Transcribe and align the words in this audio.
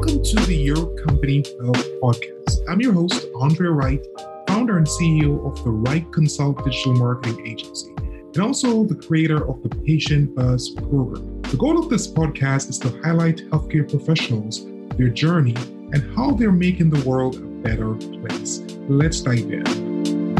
Welcome 0.00 0.24
to 0.24 0.36
the 0.46 0.56
Your 0.56 0.96
Company 0.96 1.44
Health 1.62 1.86
Podcast. 2.00 2.64
I'm 2.66 2.80
your 2.80 2.94
host, 2.94 3.26
Andre 3.36 3.68
Wright, 3.68 4.02
founder 4.48 4.78
and 4.78 4.86
CEO 4.86 5.46
of 5.46 5.62
the 5.62 5.68
Wright 5.68 6.10
Consult 6.10 6.64
Digital 6.64 6.94
Marketing 6.94 7.46
Agency, 7.46 7.92
and 7.98 8.38
also 8.38 8.84
the 8.84 8.94
creator 8.94 9.46
of 9.46 9.62
the 9.62 9.68
Patient 9.68 10.34
Buzz 10.34 10.70
program. 10.70 11.42
The 11.42 11.58
goal 11.58 11.78
of 11.78 11.90
this 11.90 12.10
podcast 12.10 12.70
is 12.70 12.78
to 12.78 12.88
highlight 13.02 13.46
healthcare 13.50 13.86
professionals, 13.86 14.64
their 14.96 15.10
journey, 15.10 15.54
and 15.92 16.16
how 16.16 16.30
they're 16.30 16.50
making 16.50 16.88
the 16.88 17.06
world 17.06 17.36
a 17.36 17.40
better 17.40 17.92
place. 17.92 18.62
Let's 18.88 19.20
dive 19.20 19.52
in. 19.52 20.34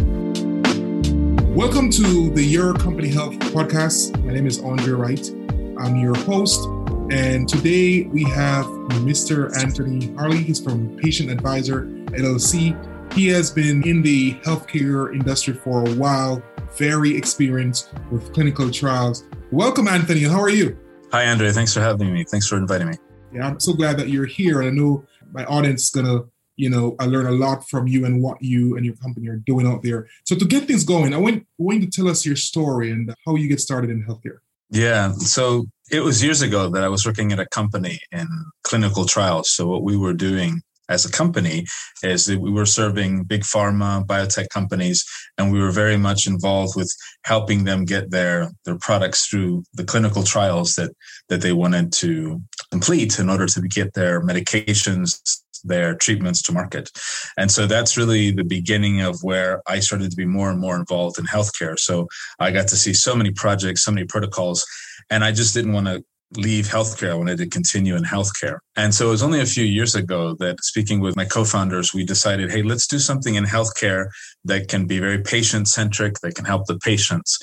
Welcome 1.54 1.90
to 1.90 2.30
the 2.30 2.42
Your 2.42 2.72
Company 2.72 3.10
Health 3.10 3.34
Podcast. 3.52 4.24
My 4.24 4.32
name 4.32 4.46
is 4.46 4.58
Andre 4.60 4.94
Wright. 4.94 5.30
I'm 5.78 5.96
your 5.96 6.16
host, 6.20 6.66
and 7.10 7.48
today 7.48 8.04
we 8.04 8.22
have 8.22 8.66
Mr. 9.04 9.56
Anthony 9.60 10.14
Harley. 10.14 10.38
He's 10.38 10.60
from 10.60 10.96
Patient 10.96 11.28
Advisor 11.28 11.86
LLC. 12.12 13.12
He 13.14 13.26
has 13.28 13.50
been 13.50 13.82
in 13.86 14.00
the 14.00 14.34
healthcare 14.44 15.12
industry 15.12 15.54
for 15.54 15.84
a 15.88 15.94
while, 15.94 16.40
very 16.78 17.16
experienced 17.16 17.90
with 18.12 18.32
clinical 18.32 18.70
trials. 18.70 19.24
Welcome, 19.50 19.88
Anthony. 19.88 20.22
How 20.22 20.40
are 20.40 20.50
you? 20.50 20.78
Hi, 21.10 21.26
Andre. 21.26 21.50
Thanks 21.50 21.74
for 21.74 21.80
having 21.80 22.12
me. 22.12 22.22
Thanks 22.22 22.46
for 22.46 22.56
inviting 22.56 22.90
me. 22.90 22.94
Yeah, 23.34 23.48
I'm 23.48 23.58
so 23.58 23.72
glad 23.72 23.96
that 23.98 24.08
you're 24.08 24.26
here. 24.26 24.60
And 24.60 24.68
I 24.68 24.72
know 24.72 25.04
my 25.32 25.44
audience 25.46 25.84
is 25.84 25.90
going 25.90 26.06
to 26.06 26.30
you 26.56 26.68
know, 26.68 26.94
I 27.00 27.06
learn 27.06 27.24
a 27.24 27.30
lot 27.30 27.66
from 27.70 27.88
you 27.88 28.04
and 28.04 28.22
what 28.22 28.42
you 28.42 28.76
and 28.76 28.84
your 28.84 28.94
company 28.96 29.28
are 29.28 29.36
doing 29.36 29.66
out 29.66 29.82
there. 29.82 30.06
So 30.24 30.36
to 30.36 30.44
get 30.44 30.66
things 30.66 30.84
going, 30.84 31.14
I 31.14 31.16
want, 31.16 31.38
I 31.38 31.44
want 31.56 31.80
you 31.80 31.86
to 31.86 31.90
tell 31.90 32.06
us 32.06 32.26
your 32.26 32.36
story 32.36 32.90
and 32.90 33.14
how 33.24 33.34
you 33.36 33.48
get 33.48 33.60
started 33.60 33.88
in 33.88 34.04
healthcare. 34.04 34.40
Yeah. 34.70 35.12
So 35.12 35.66
it 35.90 36.00
was 36.00 36.22
years 36.22 36.42
ago 36.42 36.70
that 36.70 36.84
I 36.84 36.88
was 36.88 37.04
working 37.04 37.32
at 37.32 37.40
a 37.40 37.46
company 37.46 37.98
in 38.12 38.28
clinical 38.62 39.04
trials. 39.04 39.50
So 39.50 39.66
what 39.66 39.82
we 39.82 39.96
were 39.96 40.14
doing 40.14 40.62
as 40.88 41.04
a 41.04 41.10
company 41.10 41.66
is 42.02 42.26
that 42.26 42.40
we 42.40 42.50
were 42.50 42.66
serving 42.66 43.24
big 43.24 43.42
pharma, 43.42 44.04
biotech 44.04 44.48
companies, 44.50 45.04
and 45.38 45.52
we 45.52 45.60
were 45.60 45.70
very 45.70 45.96
much 45.96 46.26
involved 46.26 46.76
with 46.76 46.92
helping 47.24 47.64
them 47.64 47.84
get 47.84 48.10
their 48.10 48.50
their 48.64 48.78
products 48.78 49.26
through 49.26 49.64
the 49.74 49.84
clinical 49.84 50.22
trials 50.22 50.74
that 50.74 50.92
that 51.28 51.40
they 51.40 51.52
wanted 51.52 51.92
to 51.92 52.40
complete 52.70 53.18
in 53.18 53.28
order 53.28 53.46
to 53.46 53.60
get 53.62 53.94
their 53.94 54.20
medications 54.20 55.20
their 55.64 55.94
treatments 55.94 56.42
to 56.42 56.52
market. 56.52 56.90
And 57.36 57.50
so 57.50 57.66
that's 57.66 57.96
really 57.96 58.30
the 58.30 58.44
beginning 58.44 59.00
of 59.00 59.22
where 59.22 59.62
I 59.66 59.80
started 59.80 60.10
to 60.10 60.16
be 60.16 60.26
more 60.26 60.50
and 60.50 60.60
more 60.60 60.76
involved 60.76 61.18
in 61.18 61.26
healthcare. 61.26 61.78
So 61.78 62.08
I 62.38 62.50
got 62.50 62.68
to 62.68 62.76
see 62.76 62.94
so 62.94 63.14
many 63.14 63.30
projects, 63.30 63.84
so 63.84 63.92
many 63.92 64.06
protocols, 64.06 64.66
and 65.10 65.24
I 65.24 65.32
just 65.32 65.54
didn't 65.54 65.72
want 65.72 65.86
to 65.86 66.04
leave 66.36 66.68
healthcare. 66.68 67.10
I 67.10 67.14
wanted 67.14 67.38
to 67.38 67.48
continue 67.48 67.96
in 67.96 68.04
healthcare. 68.04 68.58
And 68.76 68.94
so 68.94 69.08
it 69.08 69.10
was 69.10 69.22
only 69.22 69.40
a 69.40 69.46
few 69.46 69.64
years 69.64 69.96
ago 69.96 70.36
that 70.38 70.62
speaking 70.62 71.00
with 71.00 71.16
my 71.16 71.24
co-founders, 71.24 71.92
we 71.92 72.04
decided, 72.04 72.52
hey, 72.52 72.62
let's 72.62 72.86
do 72.86 73.00
something 73.00 73.34
in 73.34 73.44
healthcare 73.44 74.06
that 74.44 74.68
can 74.68 74.86
be 74.86 75.00
very 75.00 75.22
patient 75.22 75.66
centric, 75.66 76.20
that 76.20 76.36
can 76.36 76.44
help 76.44 76.66
the 76.66 76.78
patients. 76.78 77.36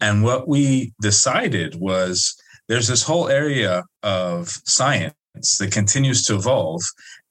And 0.00 0.24
what 0.24 0.48
we 0.48 0.94
decided 1.02 1.74
was 1.74 2.34
there's 2.68 2.88
this 2.88 3.02
whole 3.02 3.28
area 3.28 3.84
of 4.02 4.48
science 4.64 5.14
that 5.58 5.70
continues 5.70 6.24
to 6.24 6.34
evolve 6.36 6.80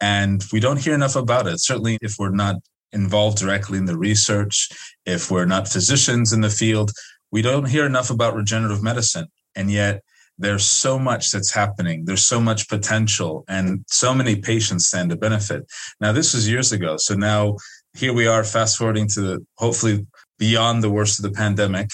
and 0.02 0.44
we 0.52 0.60
don't 0.60 0.80
hear 0.80 0.94
enough 0.94 1.16
about 1.16 1.48
it. 1.48 1.60
Certainly 1.60 1.98
if 2.02 2.16
we're 2.20 2.30
not 2.30 2.56
involved 2.92 3.38
directly 3.38 3.78
in 3.78 3.86
the 3.86 3.98
research 3.98 4.68
if 5.06 5.30
we're 5.30 5.46
not 5.46 5.68
physicians 5.68 6.34
in 6.34 6.42
the 6.42 6.50
field 6.50 6.92
we 7.32 7.42
don't 7.42 7.66
hear 7.66 7.86
enough 7.86 8.10
about 8.10 8.36
regenerative 8.36 8.84
medicine. 8.84 9.28
And 9.56 9.72
yet 9.72 10.02
there's 10.38 10.66
so 10.66 10.98
much 10.98 11.32
that's 11.32 11.54
happening. 11.54 12.06
There's 12.06 12.24
so 12.24 12.40
much 12.40 12.70
potential 12.70 13.44
and 13.48 13.84
so 13.88 14.14
many 14.14 14.38
patients 14.38 14.88
stand 14.88 15.10
to 15.10 15.18
benefit. 15.18 15.66
Now 16.00 16.12
this 16.12 16.34
was 16.34 16.50
years 16.50 16.72
ago. 16.72 16.96
So 16.98 17.16
now 17.16 17.58
here 17.94 18.14
we 18.14 18.28
are 18.28 18.44
fast 18.44 18.78
forwarding 18.78 19.08
to 19.10 19.22
the, 19.22 19.46
hopefully 19.58 20.06
beyond 20.38 20.82
the 20.82 20.90
worst 20.90 21.20
of 21.20 21.24
the 21.24 21.38
pandemic. 21.38 21.90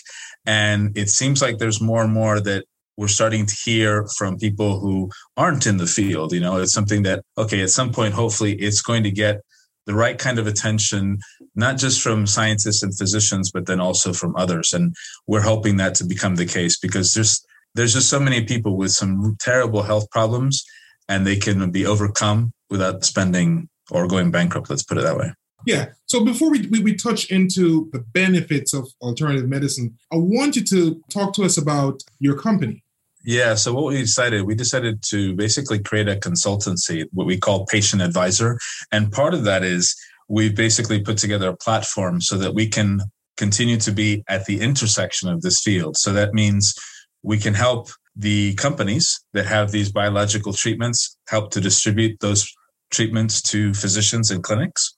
And 0.46 0.96
it 0.96 1.10
seems 1.10 1.42
like 1.42 1.58
there's 1.58 1.82
more 1.82 2.04
and 2.04 2.14
more 2.14 2.40
that 2.40 2.66
we're 2.98 3.08
starting 3.08 3.46
to 3.46 3.56
hear 3.64 4.08
from 4.18 4.38
people 4.38 4.80
who 4.80 5.10
aren't 5.38 5.68
in 5.68 5.78
the 5.78 5.88
field. 5.88 6.34
You 6.34 6.40
know, 6.40 6.58
it's 6.58 6.74
something 6.74 7.04
that, 7.04 7.24
okay, 7.38 7.62
at 7.62 7.70
some 7.70 7.92
point, 7.92 8.14
hopefully 8.14 8.54
it's 8.54 8.82
going 8.82 9.04
to 9.04 9.12
get 9.12 9.42
the 9.86 9.94
right 9.94 10.18
kind 10.18 10.40
of 10.40 10.48
attention, 10.48 11.20
not 11.56 11.78
just 11.78 12.02
from 12.02 12.26
scientists 12.26 12.82
and 12.84 12.98
physicians, 12.98 13.52
but 13.52 13.66
then 13.68 13.80
also 13.80 14.14
from 14.14 14.36
others. 14.36 14.74
And 14.74 14.96
we're 15.28 15.42
hoping 15.42 15.78
that 15.78 15.96
to 15.96 16.06
become 16.06 16.36
the 16.36 16.46
case 16.46 16.78
because 16.78 17.14
there's, 17.14 17.46
there's 17.76 17.94
just 17.94 18.10
so 18.10 18.20
many 18.20 18.44
people 18.44 18.78
with 18.78 18.92
some 18.92 19.36
terrible 19.40 19.84
health 19.84 20.10
problems 20.10 20.64
and 21.08 21.26
they 21.26 21.36
can 21.36 21.70
be 21.72 21.86
overcome 21.86 22.52
without 22.70 23.06
spending 23.06 23.70
or 23.92 24.08
going 24.08 24.32
bankrupt. 24.32 24.70
Let's 24.70 24.84
put 24.84 24.98
it 24.98 25.04
that 25.04 25.18
way. 25.18 25.32
Yeah. 25.66 25.90
So 26.06 26.24
before 26.24 26.52
we, 26.52 26.68
we, 26.68 26.80
we, 26.80 26.96
touch 26.96 27.32
into 27.32 27.90
the 27.92 28.00
benefits 28.00 28.74
of 28.74 28.88
alternative 29.02 29.50
medicine, 29.50 29.98
I 30.12 30.18
want 30.18 30.56
you 30.56 30.64
to 30.66 31.02
talk 31.10 31.34
to 31.36 31.44
us 31.44 31.58
about 31.58 32.04
your 32.20 32.38
company. 32.38 32.84
Yeah. 33.26 33.56
So 33.56 33.74
what 33.74 33.86
we 33.86 34.02
decided, 34.02 34.44
we 34.44 34.54
decided 34.54 35.02
to 35.08 35.36
basically 35.36 35.80
create 35.80 36.08
a 36.08 36.16
consultancy, 36.16 37.06
what 37.12 37.26
we 37.26 37.40
call 37.40 37.66
patient 37.66 38.04
advisor. 38.04 38.60
And 38.92 39.12
part 39.12 39.34
of 39.34 39.44
that 39.46 39.64
is 39.64 39.96
we've 40.30 40.56
basically 40.56 41.02
put 41.02 41.18
together 41.18 41.50
a 41.50 41.58
platform 41.58 42.22
so 42.22 42.38
that 42.38 42.54
we 42.54 42.68
can 42.68 43.02
continue 43.36 43.78
to 43.78 43.92
be 43.92 44.24
at 44.30 44.46
the 44.46 44.62
intersection 44.62 45.28
of 45.28 45.42
this 45.42 45.62
field. 45.62 45.98
So 45.98 46.14
that 46.14 46.36
means 46.36 46.76
we 47.24 47.40
can 47.40 47.56
help 47.56 47.90
the 48.16 48.54
companies 48.54 49.20
that 49.34 49.48
have 49.48 49.72
these 49.72 49.92
biological 49.92 50.54
treatments 50.54 51.18
help 51.28 51.50
to 51.52 51.60
distribute 51.60 52.20
those 52.22 52.48
treatments 52.92 53.42
to 53.42 53.74
physicians 53.74 54.30
and 54.30 54.44
clinics. 54.44 54.96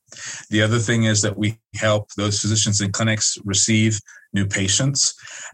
The 0.50 0.62
other 0.62 0.80
thing 0.80 1.06
is 1.06 1.22
that 1.22 1.38
we 1.38 1.60
help 1.76 2.10
those 2.18 2.40
physicians 2.42 2.82
and 2.82 2.92
clinics 2.92 3.38
receive 3.46 4.00
new 4.38 4.48
patients. 4.62 5.02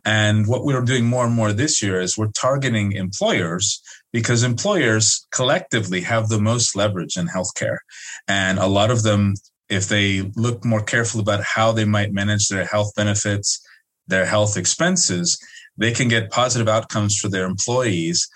And 0.05 0.47
what 0.47 0.63
we're 0.65 0.81
doing 0.91 1.05
more 1.05 1.25
and 1.25 1.35
more 1.39 1.53
this 1.53 1.81
year 1.81 1.97
is 2.01 2.17
we're 2.17 2.39
targeting 2.47 2.87
employers 3.05 3.81
because 4.11 4.43
employers 4.43 5.05
collectively 5.31 6.01
have 6.01 6.25
the 6.27 6.39
most 6.39 6.75
leverage 6.75 7.15
in 7.17 7.27
healthcare. 7.27 7.79
And 8.27 8.59
a 8.59 8.67
lot 8.67 8.91
of 8.91 9.03
them, 9.03 9.33
if 9.69 9.87
they 9.87 10.07
look 10.45 10.59
more 10.65 10.83
careful 10.93 11.19
about 11.21 11.43
how 11.55 11.71
they 11.71 11.85
might 11.85 12.11
manage 12.11 12.47
their 12.47 12.65
health 12.65 12.91
benefits, 12.95 13.47
their 14.07 14.25
health 14.25 14.57
expenses, 14.57 15.27
they 15.77 15.91
can 15.91 16.07
get 16.07 16.31
positive 16.31 16.67
outcomes 16.67 17.17
for 17.17 17.29
their 17.29 17.45
employees 17.45 18.29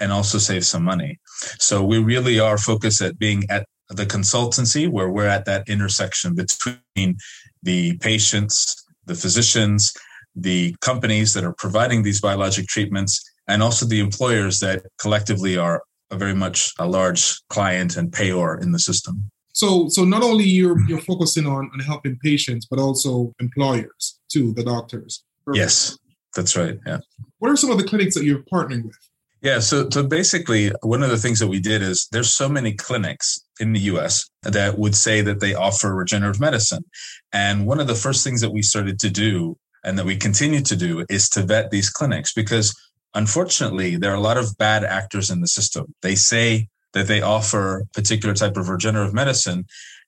and 0.00 0.10
also 0.10 0.38
save 0.38 0.64
some 0.64 0.82
money. 0.82 1.20
So 1.60 1.84
we 1.84 1.98
really 1.98 2.40
are 2.40 2.58
focused 2.58 3.02
at 3.02 3.18
being 3.18 3.44
at 3.50 3.66
the 3.88 4.06
consultancy 4.06 4.88
where 4.88 5.10
we're 5.10 5.26
at 5.26 5.44
that 5.44 5.68
intersection 5.68 6.34
between 6.34 7.16
the 7.62 7.96
patients, 7.98 8.81
the 9.06 9.14
physicians, 9.14 9.92
the 10.34 10.74
companies 10.80 11.34
that 11.34 11.44
are 11.44 11.54
providing 11.58 12.02
these 12.02 12.20
biologic 12.20 12.66
treatments, 12.66 13.22
and 13.48 13.62
also 13.62 13.86
the 13.86 14.00
employers 14.00 14.60
that 14.60 14.84
collectively 14.98 15.56
are 15.56 15.82
a 16.10 16.16
very 16.16 16.34
much 16.34 16.72
a 16.78 16.86
large 16.86 17.40
client 17.48 17.96
and 17.96 18.12
payer 18.12 18.58
in 18.60 18.72
the 18.72 18.78
system. 18.78 19.30
So, 19.54 19.88
so 19.88 20.04
not 20.04 20.22
only 20.22 20.44
you're 20.44 20.80
you're 20.88 21.00
focusing 21.00 21.46
on, 21.46 21.70
on 21.72 21.80
helping 21.80 22.18
patients, 22.22 22.66
but 22.70 22.78
also 22.78 23.34
employers 23.40 24.18
too, 24.30 24.52
the 24.54 24.64
doctors. 24.64 25.24
Perfect. 25.44 25.58
Yes, 25.58 25.98
that's 26.34 26.56
right. 26.56 26.78
Yeah. 26.86 26.98
What 27.38 27.50
are 27.50 27.56
some 27.56 27.70
of 27.70 27.78
the 27.78 27.84
clinics 27.84 28.14
that 28.14 28.24
you're 28.24 28.44
partnering 28.52 28.84
with? 28.84 28.96
Yeah, 29.42 29.58
so 29.58 29.90
so 29.90 30.04
basically, 30.04 30.70
one 30.82 31.02
of 31.02 31.10
the 31.10 31.18
things 31.18 31.40
that 31.40 31.48
we 31.48 31.58
did 31.58 31.82
is 31.82 32.06
there's 32.12 32.32
so 32.32 32.48
many 32.48 32.74
clinics 32.74 33.40
in 33.58 33.72
the 33.72 33.80
U.S. 33.80 34.30
that 34.44 34.78
would 34.78 34.94
say 34.94 35.20
that 35.20 35.40
they 35.40 35.52
offer 35.52 35.92
regenerative 35.92 36.40
medicine, 36.40 36.84
and 37.32 37.66
one 37.66 37.80
of 37.80 37.88
the 37.88 37.96
first 37.96 38.22
things 38.22 38.40
that 38.40 38.52
we 38.52 38.62
started 38.62 39.00
to 39.00 39.10
do 39.10 39.58
and 39.82 39.98
that 39.98 40.06
we 40.06 40.16
continue 40.16 40.60
to 40.60 40.76
do 40.76 41.04
is 41.10 41.28
to 41.30 41.42
vet 41.42 41.72
these 41.72 41.90
clinics 41.90 42.32
because 42.32 42.72
unfortunately 43.14 43.96
there 43.96 44.12
are 44.12 44.16
a 44.16 44.20
lot 44.20 44.36
of 44.36 44.56
bad 44.58 44.84
actors 44.84 45.28
in 45.28 45.40
the 45.40 45.48
system. 45.48 45.92
They 46.02 46.14
say 46.14 46.68
that 46.92 47.08
they 47.08 47.20
offer 47.20 47.84
particular 47.94 48.34
type 48.36 48.56
of 48.56 48.68
regenerative 48.68 49.12
medicine, 49.12 49.66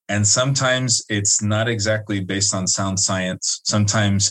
and 0.08 0.28
sometimes 0.28 1.04
it's 1.08 1.42
not 1.42 1.66
exactly 1.66 2.20
based 2.20 2.54
on 2.54 2.68
sound 2.68 3.00
science. 3.00 3.60
Sometimes 3.64 4.30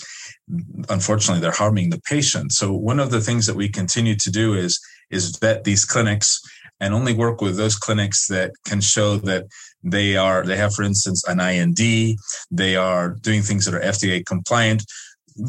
unfortunately 0.90 1.42
they're 1.42 1.52
harming 1.52 1.90
the 1.90 2.02
patient 2.02 2.52
so 2.52 2.74
one 2.74 3.00
of 3.00 3.12
the 3.12 3.22
things 3.22 3.46
that 3.46 3.56
we 3.56 3.70
continue 3.70 4.14
to 4.14 4.30
do 4.30 4.54
is 4.54 4.78
is 5.14 5.38
vet 5.38 5.64
these 5.64 5.86
clinics 5.86 6.42
and 6.80 6.94
only 6.94 7.14
work 7.14 7.42
with 7.42 7.56
those 7.56 7.76
clinics 7.76 8.28
that 8.28 8.52
can 8.66 8.82
show 8.82 9.18
that 9.18 9.46
they 9.84 10.18
are 10.18 10.46
they 10.46 10.58
have 10.58 10.74
for 10.74 10.84
instance 10.84 11.24
an 11.28 11.40
IND 11.40 12.18
they 12.52 12.76
are 12.76 13.10
doing 13.22 13.42
things 13.42 13.66
that 13.66 13.74
are 13.74 13.80
FDA 13.80 14.26
compliant. 14.26 14.84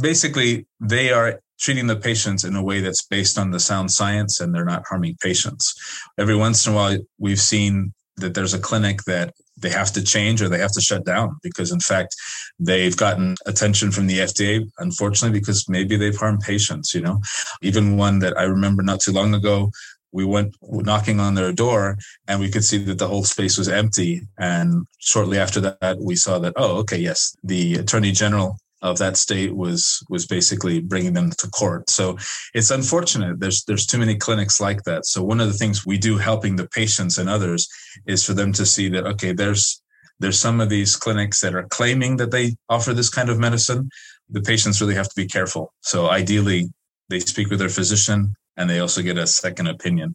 Basically 0.01 0.67
they 0.81 1.13
are 1.13 1.41
treating 1.59 1.87
the 1.87 1.97
patients 1.97 2.45
in 2.45 2.57
a 2.57 2.63
way 2.63 2.81
that's 2.81 3.07
based 3.07 3.39
on 3.39 3.51
the 3.51 3.61
sound 3.61 3.91
science 3.91 4.41
and 4.41 4.55
they're 4.55 4.65
not 4.65 4.85
harming 4.89 5.17
patients. 5.21 5.75
Every 6.19 6.37
once 6.37 6.67
in 6.67 6.73
a 6.73 6.77
while 6.77 6.99
we've 7.19 7.41
seen 7.41 7.95
that 8.17 8.35
there's 8.35 8.55
a 8.55 8.59
clinic 8.59 9.03
that 9.05 9.35
they 9.57 9.71
have 9.71 9.93
to 9.93 10.03
change 10.03 10.43
or 10.43 10.49
they 10.49 10.59
have 10.59 10.73
to 10.73 10.81
shut 10.81 11.05
down 11.05 11.37
because 11.43 11.73
in 11.73 11.81
fact 11.81 12.15
they've 12.59 12.97
gotten 12.97 13.37
attention 13.47 13.91
from 13.91 14.07
the 14.07 14.19
FDA 14.19 14.69
unfortunately 14.79 15.39
because 15.39 15.69
maybe 15.69 15.97
they've 15.97 16.17
harmed 16.17 16.41
patients 16.41 16.95
you 16.95 17.01
know 17.01 17.21
even 17.63 17.97
one 17.97 18.19
that 18.21 18.37
I 18.39 18.45
remember 18.45 18.83
not 18.83 19.01
too 19.01 19.13
long 19.13 19.35
ago 19.35 19.71
we 20.15 20.25
went 20.25 20.55
knocking 20.63 21.19
on 21.19 21.35
their 21.35 21.53
door 21.53 21.99
and 22.29 22.39
we 22.39 22.49
could 22.49 22.65
see 22.65 22.79
that 22.79 22.99
the 22.99 23.09
whole 23.09 23.25
space 23.25 23.59
was 23.59 23.69
empty. 23.69 24.23
And 24.39 24.87
shortly 24.99 25.39
after 25.39 25.61
that, 25.61 25.99
we 26.01 26.15
saw 26.15 26.39
that, 26.39 26.53
oh, 26.57 26.77
okay, 26.79 26.99
yes, 26.99 27.37
the 27.43 27.75
attorney 27.75 28.13
general 28.13 28.57
of 28.85 28.99
that 28.99 29.17
state 29.17 29.57
was 29.57 30.05
was 30.09 30.27
basically 30.27 30.81
bringing 30.81 31.15
them 31.15 31.31
to 31.39 31.49
court. 31.49 31.91
So 31.91 32.17
it's 32.55 32.71
unfortunate. 32.71 33.41
There's 33.41 33.65
there's 33.65 33.87
too 33.87 33.99
many 33.99 34.17
clinics 34.17 34.61
like 34.61 34.85
that. 34.85 35.07
So 35.07 35.25
one 35.25 35.41
of 35.41 35.49
the 35.49 35.59
things 35.59 35.87
we 35.87 35.99
do 35.99 36.19
helping 36.19 36.55
the 36.55 36.69
patients 36.69 37.19
and 37.19 37.29
others 37.29 37.67
is 38.07 38.25
for 38.25 38.35
them 38.35 38.53
to 38.53 38.65
see 38.65 38.89
that 38.91 39.07
okay, 39.07 39.33
there's 39.33 39.83
there's 40.21 40.39
some 40.39 40.61
of 40.61 40.69
these 40.69 40.95
clinics 40.95 41.41
that 41.41 41.55
are 41.55 41.67
claiming 41.71 42.19
that 42.19 42.31
they 42.31 42.55
offer 42.69 42.93
this 42.95 43.11
kind 43.11 43.31
of 43.31 43.39
medicine. 43.39 43.89
The 44.31 44.43
patients 44.43 44.81
really 44.81 44.95
have 44.95 45.09
to 45.09 45.17
be 45.17 45.27
careful. 45.27 45.73
So 45.81 46.09
ideally, 46.09 46.71
they 47.09 47.21
speak 47.21 47.51
with 47.51 47.59
their 47.59 47.69
physician 47.69 48.35
and 48.57 48.71
they 48.71 48.79
also 48.79 49.03
get 49.03 49.19
a 49.19 49.27
second 49.27 49.67
opinion 49.67 50.15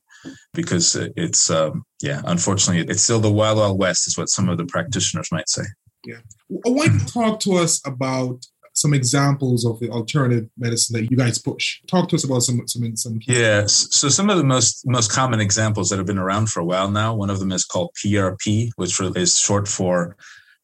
because 0.53 0.95
it's 0.95 1.49
um, 1.49 1.83
yeah 2.01 2.21
unfortunately 2.25 2.85
it's 2.91 3.03
still 3.03 3.19
the 3.19 3.31
wild 3.31 3.57
wild 3.57 3.77
west 3.79 4.07
is 4.07 4.17
what 4.17 4.29
some 4.29 4.49
of 4.49 4.57
the 4.57 4.65
practitioners 4.65 5.31
might 5.31 5.49
say 5.49 5.63
yeah 6.05 6.21
i 6.65 6.69
want 6.69 6.99
to 6.99 7.13
talk 7.13 7.39
to 7.39 7.53
us 7.53 7.81
about 7.85 8.45
some 8.79 8.93
examples 8.93 9.65
of 9.65 9.79
the 9.79 9.89
alternative 9.89 10.47
medicine 10.57 10.93
that 10.95 11.11
you 11.11 11.17
guys 11.17 11.37
push. 11.37 11.81
Talk 11.87 12.07
to 12.09 12.15
us 12.15 12.23
about 12.23 12.43
some 12.43 12.65
some 12.67 12.95
some. 12.95 13.19
Yes, 13.27 13.87
so 13.91 14.07
some 14.09 14.29
of 14.29 14.37
the 14.37 14.43
most 14.43 14.87
most 14.87 15.11
common 15.11 15.39
examples 15.41 15.89
that 15.89 15.97
have 15.97 16.05
been 16.05 16.17
around 16.25 16.49
for 16.49 16.61
a 16.61 16.65
while 16.65 16.89
now. 16.89 17.13
One 17.13 17.29
of 17.29 17.39
them 17.39 17.51
is 17.51 17.65
called 17.65 17.91
PRP, 18.01 18.69
which 18.77 18.99
is 19.01 19.37
short 19.37 19.67
for 19.67 20.15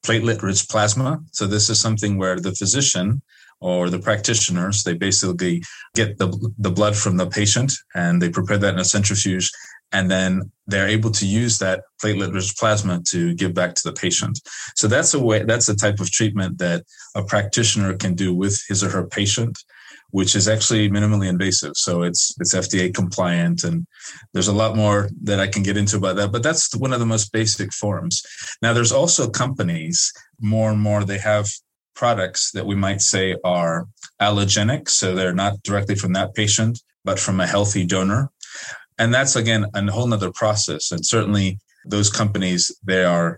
platelet-rich 0.05 0.69
plasma. 0.69 1.19
So 1.31 1.45
this 1.47 1.69
is 1.69 1.79
something 1.79 2.17
where 2.17 2.39
the 2.39 2.53
physician 2.53 3.21
or 3.59 3.89
the 3.89 3.99
practitioners 3.99 4.83
they 4.83 4.93
basically 4.93 5.63
get 5.95 6.17
the 6.17 6.27
the 6.57 6.71
blood 6.71 6.95
from 6.95 7.17
the 7.17 7.27
patient 7.27 7.73
and 7.95 8.21
they 8.21 8.29
prepare 8.29 8.57
that 8.57 8.73
in 8.73 8.79
a 8.79 8.85
centrifuge 8.85 9.49
and 9.91 10.09
then 10.09 10.51
they're 10.67 10.87
able 10.87 11.11
to 11.11 11.27
use 11.27 11.59
that 11.59 11.83
platelet-rich 12.03 12.57
plasma 12.57 13.01
to 13.07 13.35
give 13.35 13.53
back 13.53 13.75
to 13.75 13.83
the 13.83 13.93
patient. 13.93 14.39
So 14.75 14.87
that's 14.87 15.13
a 15.13 15.19
way. 15.19 15.43
That's 15.43 15.69
a 15.69 15.75
type 15.75 15.99
of 15.99 16.11
treatment 16.11 16.57
that 16.57 16.83
a 17.15 17.23
practitioner 17.23 17.95
can 17.95 18.15
do 18.15 18.33
with 18.33 18.61
his 18.67 18.83
or 18.83 18.89
her 18.89 19.05
patient, 19.05 19.57
which 20.09 20.35
is 20.35 20.47
actually 20.47 20.89
minimally 20.89 21.29
invasive. 21.29 21.73
So 21.75 22.01
it's 22.01 22.35
it's 22.39 22.55
FDA 22.55 22.93
compliant, 22.93 23.63
and 23.63 23.85
there's 24.33 24.47
a 24.47 24.53
lot 24.53 24.75
more 24.75 25.09
that 25.23 25.39
I 25.39 25.47
can 25.47 25.61
get 25.61 25.77
into 25.77 25.97
about 25.97 26.15
that. 26.15 26.31
But 26.31 26.43
that's 26.43 26.75
one 26.75 26.93
of 26.93 26.99
the 26.99 27.05
most 27.05 27.31
basic 27.31 27.71
forms. 27.71 28.23
Now, 28.61 28.73
there's 28.73 28.91
also 28.91 29.29
companies 29.29 30.11
more 30.39 30.71
and 30.71 30.81
more. 30.81 31.03
They 31.03 31.19
have 31.19 31.47
products 31.95 32.51
that 32.51 32.65
we 32.65 32.75
might 32.75 33.01
say 33.01 33.35
are 33.43 33.87
allogenic, 34.21 34.89
so 34.89 35.13
they're 35.13 35.33
not 35.33 35.61
directly 35.63 35.95
from 35.95 36.13
that 36.13 36.33
patient, 36.33 36.81
but 37.03 37.19
from 37.19 37.39
a 37.39 37.47
healthy 37.47 37.85
donor 37.85 38.31
and 38.97 39.13
that's 39.13 39.35
again 39.35 39.65
a 39.73 39.91
whole 39.91 40.07
nother 40.07 40.31
process. 40.31 40.91
And 40.91 41.05
certainly 41.05 41.59
those 41.85 42.09
companies 42.09 42.75
they 42.83 43.03
are 43.03 43.37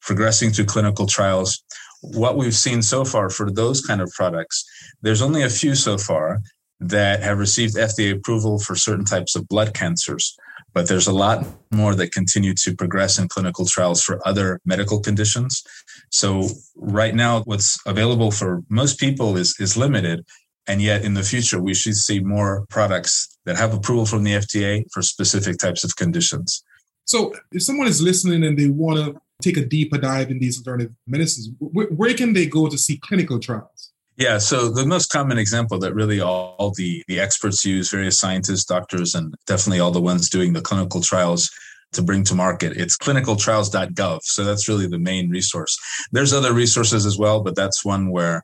progressing 0.00 0.50
through 0.50 0.66
clinical 0.66 1.06
trials. 1.06 1.62
What 2.02 2.36
we've 2.36 2.54
seen 2.54 2.82
so 2.82 3.04
far 3.04 3.28
for 3.28 3.50
those 3.50 3.80
kind 3.80 4.00
of 4.00 4.10
products 4.12 4.64
there's 5.02 5.22
only 5.22 5.42
a 5.42 5.50
few 5.50 5.74
so 5.74 5.98
far 5.98 6.40
that 6.82 7.22
have 7.22 7.38
received 7.38 7.74
fda 7.74 8.16
approval 8.16 8.58
for 8.58 8.74
certain 8.74 9.04
types 9.04 9.36
of 9.36 9.46
blood 9.48 9.74
cancers 9.74 10.34
but 10.72 10.88
there's 10.88 11.06
a 11.06 11.12
lot 11.12 11.44
more 11.72 11.94
that 11.94 12.12
continue 12.12 12.54
to 12.54 12.74
progress 12.74 13.18
in 13.18 13.28
clinical 13.28 13.66
trials 13.66 14.02
for 14.02 14.26
other 14.26 14.60
medical 14.64 15.00
conditions. 15.00 15.62
So 16.10 16.48
right 16.76 17.14
now 17.14 17.42
what's 17.42 17.78
available 17.86 18.30
for 18.30 18.62
most 18.68 18.98
people 18.98 19.36
is 19.36 19.56
is 19.58 19.76
limited. 19.76 20.24
And 20.66 20.80
yet 20.80 21.04
in 21.04 21.14
the 21.14 21.22
future, 21.22 21.60
we 21.60 21.74
should 21.74 21.96
see 21.96 22.20
more 22.20 22.66
products 22.68 23.29
that 23.46 23.56
have 23.56 23.74
approval 23.74 24.06
from 24.06 24.24
the 24.24 24.32
FDA 24.32 24.84
for 24.92 25.02
specific 25.02 25.58
types 25.58 25.84
of 25.84 25.96
conditions. 25.96 26.62
So 27.04 27.34
if 27.52 27.62
someone 27.62 27.86
is 27.86 28.02
listening 28.02 28.44
and 28.44 28.58
they 28.58 28.68
want 28.68 28.98
to 28.98 29.20
take 29.42 29.56
a 29.56 29.64
deeper 29.64 29.98
dive 29.98 30.30
in 30.30 30.38
these 30.38 30.58
alternative 30.58 30.92
medicines, 31.06 31.50
where, 31.58 31.88
where 31.88 32.14
can 32.14 32.32
they 32.32 32.46
go 32.46 32.68
to 32.68 32.78
see 32.78 32.98
clinical 32.98 33.38
trials? 33.38 33.90
Yeah, 34.16 34.36
so 34.36 34.68
the 34.68 34.84
most 34.84 35.10
common 35.10 35.38
example 35.38 35.78
that 35.78 35.94
really 35.94 36.20
all, 36.20 36.54
all 36.58 36.72
the, 36.76 37.02
the 37.08 37.18
experts 37.18 37.64
use, 37.64 37.90
various 37.90 38.18
scientists, 38.18 38.64
doctors, 38.66 39.14
and 39.14 39.34
definitely 39.46 39.80
all 39.80 39.90
the 39.90 40.00
ones 40.00 40.28
doing 40.28 40.52
the 40.52 40.60
clinical 40.60 41.00
trials 41.00 41.50
to 41.92 42.02
bring 42.02 42.22
to 42.24 42.34
market. 42.34 42.76
It's 42.76 42.96
clinicaltrials.gov. 42.96 44.20
So 44.22 44.44
that's 44.44 44.68
really 44.68 44.86
the 44.86 44.98
main 44.98 45.30
resource. 45.30 45.76
There's 46.12 46.32
other 46.32 46.52
resources 46.52 47.06
as 47.06 47.18
well, 47.18 47.42
but 47.42 47.56
that's 47.56 47.84
one 47.84 48.10
where 48.10 48.42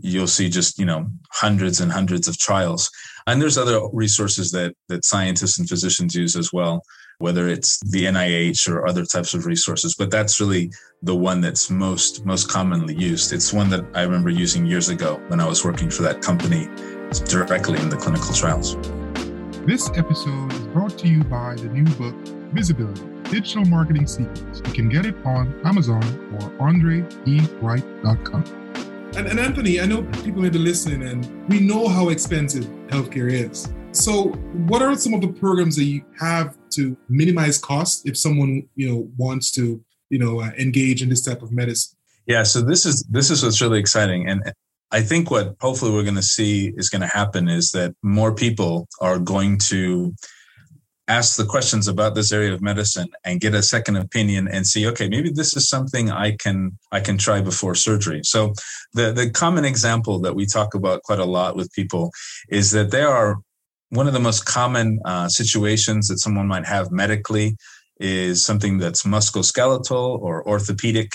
you'll 0.00 0.26
see 0.26 0.48
just 0.48 0.78
you 0.78 0.86
know 0.86 1.06
hundreds 1.30 1.80
and 1.80 1.92
hundreds 1.92 2.28
of 2.28 2.38
trials. 2.38 2.90
And 3.26 3.42
there's 3.42 3.58
other 3.58 3.80
resources 3.92 4.50
that 4.52 4.74
that 4.88 5.04
scientists 5.04 5.58
and 5.58 5.68
physicians 5.68 6.14
use 6.14 6.36
as 6.36 6.52
well 6.52 6.82
whether 7.18 7.48
it's 7.48 7.80
the 7.80 8.04
nih 8.04 8.68
or 8.68 8.86
other 8.86 9.04
types 9.04 9.34
of 9.34 9.44
resources. 9.44 9.94
But 9.94 10.10
that's 10.10 10.40
really 10.40 10.70
the 11.02 11.16
one 11.16 11.40
that's 11.40 11.70
most 11.70 12.24
most 12.24 12.48
commonly 12.48 12.94
used. 12.94 13.32
It's 13.32 13.52
one 13.52 13.68
that 13.70 13.84
i 13.94 14.02
remember 14.02 14.30
using 14.30 14.66
years 14.66 14.88
ago 14.88 15.20
when 15.28 15.40
i 15.40 15.46
was 15.46 15.64
working 15.64 15.90
for 15.90 16.02
that 16.02 16.22
company 16.22 16.68
directly 17.26 17.80
in 17.80 17.88
the 17.88 17.96
clinical 17.96 18.34
trials. 18.34 18.76
This 19.66 19.90
episode 19.96 20.52
is 20.52 20.66
brought 20.68 20.96
to 20.98 21.08
you 21.08 21.22
by 21.24 21.54
the 21.54 21.68
new 21.68 21.84
book 21.96 22.14
visibility 22.52 23.02
digital 23.30 23.64
marketing 23.66 24.06
secrets. 24.06 24.62
You 24.64 24.72
can 24.72 24.88
get 24.88 25.04
it 25.04 25.14
on 25.24 25.54
amazon 25.66 26.02
or 26.34 26.48
andreewright.com 26.66 28.67
and, 29.16 29.26
and 29.26 29.40
Anthony, 29.40 29.80
I 29.80 29.86
know 29.86 30.02
people 30.24 30.42
may 30.42 30.50
be 30.50 30.58
listening, 30.58 31.02
and 31.02 31.48
we 31.48 31.60
know 31.60 31.88
how 31.88 32.10
expensive 32.10 32.64
healthcare 32.88 33.30
is. 33.32 33.72
So, 33.92 34.28
what 34.68 34.82
are 34.82 34.94
some 34.96 35.14
of 35.14 35.20
the 35.20 35.28
programs 35.28 35.76
that 35.76 35.84
you 35.84 36.04
have 36.18 36.56
to 36.70 36.96
minimize 37.08 37.58
costs 37.58 38.04
if 38.04 38.16
someone 38.16 38.68
you 38.76 38.88
know 38.88 39.10
wants 39.16 39.50
to 39.52 39.82
you 40.10 40.18
know 40.18 40.40
uh, 40.40 40.50
engage 40.58 41.02
in 41.02 41.08
this 41.08 41.22
type 41.22 41.42
of 41.42 41.52
medicine? 41.52 41.96
Yeah, 42.26 42.42
so 42.42 42.60
this 42.60 42.84
is 42.84 43.02
this 43.10 43.30
is 43.30 43.42
what's 43.42 43.60
really 43.60 43.80
exciting, 43.80 44.28
and 44.28 44.52
I 44.90 45.00
think 45.00 45.30
what 45.30 45.56
hopefully 45.60 45.92
we're 45.92 46.02
going 46.02 46.14
to 46.14 46.22
see 46.22 46.72
is 46.76 46.88
going 46.88 47.02
to 47.02 47.08
happen 47.08 47.48
is 47.48 47.70
that 47.70 47.94
more 48.02 48.34
people 48.34 48.88
are 49.00 49.18
going 49.18 49.58
to 49.58 50.14
ask 51.08 51.36
the 51.36 51.44
questions 51.44 51.88
about 51.88 52.14
this 52.14 52.32
area 52.32 52.52
of 52.52 52.60
medicine 52.60 53.08
and 53.24 53.40
get 53.40 53.54
a 53.54 53.62
second 53.62 53.96
opinion 53.96 54.46
and 54.46 54.66
see 54.66 54.86
okay 54.86 55.08
maybe 55.08 55.30
this 55.30 55.56
is 55.56 55.68
something 55.68 56.10
i 56.10 56.30
can 56.36 56.78
i 56.92 57.00
can 57.00 57.18
try 57.18 57.40
before 57.40 57.74
surgery. 57.74 58.20
So 58.24 58.52
the 58.92 59.12
the 59.12 59.30
common 59.30 59.64
example 59.64 60.20
that 60.20 60.34
we 60.34 60.46
talk 60.46 60.74
about 60.74 61.02
quite 61.02 61.18
a 61.18 61.24
lot 61.24 61.56
with 61.56 61.72
people 61.72 62.10
is 62.48 62.70
that 62.72 62.90
there 62.90 63.08
are 63.08 63.38
one 63.90 64.06
of 64.06 64.12
the 64.12 64.20
most 64.20 64.44
common 64.44 65.00
uh, 65.04 65.28
situations 65.28 66.08
that 66.08 66.18
someone 66.18 66.46
might 66.46 66.66
have 66.66 66.90
medically 66.90 67.56
is 68.00 68.44
something 68.44 68.78
that's 68.78 69.02
musculoskeletal 69.02 70.20
or 70.20 70.46
orthopedic. 70.46 71.10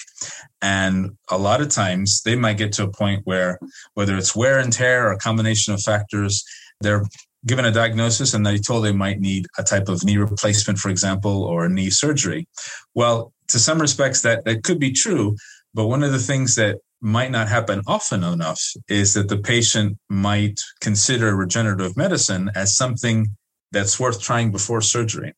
And 0.61 1.11
a 1.29 1.37
lot 1.37 1.61
of 1.61 1.69
times 1.69 2.21
they 2.23 2.35
might 2.35 2.57
get 2.57 2.73
to 2.73 2.83
a 2.83 2.91
point 2.91 3.21
where 3.25 3.59
whether 3.93 4.17
it's 4.17 4.35
wear 4.35 4.59
and 4.59 4.73
tear 4.73 5.07
or 5.07 5.11
a 5.13 5.17
combination 5.17 5.73
of 5.73 5.81
factors 5.81 6.43
they're 6.81 7.03
given 7.45 7.65
a 7.65 7.71
diagnosis 7.71 8.33
and 8.33 8.45
they 8.45 8.57
told 8.57 8.83
they 8.83 8.91
might 8.91 9.19
need 9.19 9.45
a 9.57 9.63
type 9.63 9.89
of 9.89 10.03
knee 10.03 10.17
replacement, 10.17 10.79
for 10.79 10.89
example, 10.89 11.43
or 11.43 11.67
knee 11.69 11.89
surgery. 11.89 12.47
Well, 12.93 13.33
to 13.49 13.59
some 13.59 13.79
respects, 13.79 14.21
that, 14.21 14.45
that 14.45 14.63
could 14.63 14.79
be 14.79 14.91
true. 14.91 15.35
But 15.73 15.87
one 15.87 16.03
of 16.03 16.11
the 16.11 16.19
things 16.19 16.55
that 16.55 16.77
might 17.01 17.31
not 17.31 17.49
happen 17.49 17.81
often 17.85 18.23
enough 18.23 18.61
is 18.87 19.13
that 19.13 19.27
the 19.27 19.37
patient 19.37 19.97
might 20.09 20.59
consider 20.79 21.35
regenerative 21.35 21.97
medicine 21.97 22.49
as 22.55 22.77
something 22.77 23.27
that's 23.71 23.99
worth 23.99 24.21
trying 24.21 24.51
before 24.51 24.81
surgery. 24.81 25.33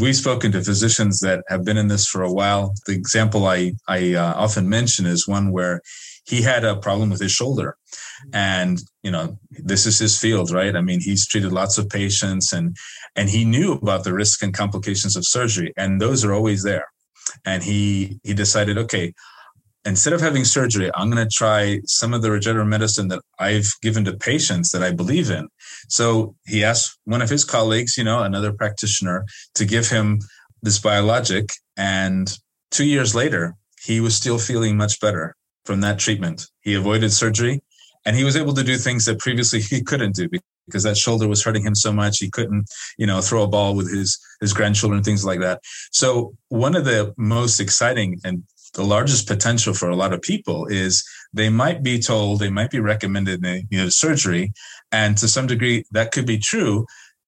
We've 0.00 0.16
spoken 0.16 0.52
to 0.52 0.62
physicians 0.62 1.20
that 1.20 1.44
have 1.48 1.64
been 1.64 1.76
in 1.76 1.88
this 1.88 2.06
for 2.06 2.22
a 2.22 2.32
while. 2.32 2.72
The 2.86 2.94
example 2.94 3.46
I, 3.46 3.72
I 3.88 4.14
uh, 4.14 4.34
often 4.36 4.68
mention 4.68 5.04
is 5.04 5.28
one 5.28 5.52
where 5.52 5.82
he 6.24 6.40
had 6.40 6.64
a 6.64 6.76
problem 6.76 7.10
with 7.10 7.20
his 7.20 7.32
shoulder 7.32 7.76
and 8.32 8.80
you 9.02 9.10
know 9.10 9.38
this 9.50 9.86
is 9.86 9.98
his 9.98 10.18
field 10.18 10.50
right? 10.50 10.76
I 10.76 10.80
mean 10.80 11.00
he's 11.00 11.26
treated 11.26 11.52
lots 11.52 11.78
of 11.78 11.88
patients 11.88 12.52
and 12.52 12.76
and 13.16 13.28
he 13.28 13.44
knew 13.44 13.72
about 13.72 14.04
the 14.04 14.12
risk 14.14 14.42
and 14.42 14.54
complications 14.54 15.16
of 15.16 15.24
surgery 15.26 15.72
and 15.76 16.00
those 16.00 16.24
are 16.24 16.32
always 16.32 16.62
there. 16.62 16.86
And 17.44 17.62
he 17.62 18.20
he 18.22 18.34
decided 18.34 18.78
okay 18.78 19.12
instead 19.86 20.14
of 20.14 20.20
having 20.20 20.46
surgery 20.46 20.90
i'm 20.94 21.10
going 21.10 21.22
to 21.22 21.36
try 21.36 21.78
some 21.84 22.14
of 22.14 22.22
the 22.22 22.30
regenerative 22.30 22.66
medicine 22.66 23.08
that 23.08 23.20
i've 23.38 23.70
given 23.82 24.02
to 24.04 24.16
patients 24.16 24.70
that 24.70 24.82
i 24.82 24.90
believe 24.90 25.30
in. 25.30 25.46
So 25.88 26.34
he 26.46 26.64
asked 26.64 26.98
one 27.04 27.22
of 27.22 27.30
his 27.30 27.44
colleagues 27.44 27.98
you 27.98 28.04
know 28.04 28.22
another 28.22 28.52
practitioner 28.52 29.24
to 29.54 29.64
give 29.64 29.88
him 29.88 30.20
this 30.62 30.78
biologic 30.78 31.50
and 31.76 32.32
2 32.70 32.84
years 32.84 33.14
later 33.14 33.54
he 33.84 34.00
was 34.00 34.16
still 34.16 34.38
feeling 34.38 34.76
much 34.76 34.98
better 35.00 35.36
from 35.64 35.80
that 35.82 35.98
treatment. 35.98 36.46
He 36.62 36.74
avoided 36.74 37.12
surgery 37.12 37.60
and 38.06 38.16
he 38.16 38.24
was 38.24 38.36
able 38.36 38.54
to 38.54 38.64
do 38.64 38.76
things 38.76 39.04
that 39.04 39.18
previously 39.18 39.60
he 39.70 39.82
couldn't 39.82 40.14
do 40.14 40.28
because 40.66 40.82
that 40.82 40.96
shoulder 40.96 41.28
was 41.28 41.44
hurting 41.44 41.62
him 41.62 41.74
so 41.74 41.92
much 41.92 42.18
he 42.18 42.30
couldn't 42.30 42.66
you 42.96 43.06
know 43.06 43.20
throw 43.20 43.42
a 43.42 43.48
ball 43.48 43.74
with 43.74 43.92
his 43.92 44.18
his 44.40 44.52
grandchildren 44.52 45.02
things 45.02 45.24
like 45.24 45.40
that. 45.40 45.60
So 45.92 46.34
one 46.48 46.74
of 46.74 46.84
the 46.84 47.14
most 47.16 47.60
exciting 47.60 48.20
and 48.24 48.44
the 48.74 48.84
largest 48.84 49.26
potential 49.26 49.72
for 49.72 49.88
a 49.88 49.96
lot 49.96 50.12
of 50.12 50.20
people 50.20 50.66
is 50.66 51.04
they 51.32 51.48
might 51.48 51.82
be 51.82 51.98
told 51.98 52.38
they 52.38 52.50
might 52.50 52.70
be 52.70 52.80
recommended 52.80 53.44
you 53.70 53.78
know, 53.78 53.88
surgery. 53.88 54.52
And 54.92 55.16
to 55.18 55.28
some 55.28 55.46
degree 55.46 55.84
that 55.92 56.12
could 56.12 56.26
be 56.26 56.38
true. 56.38 56.86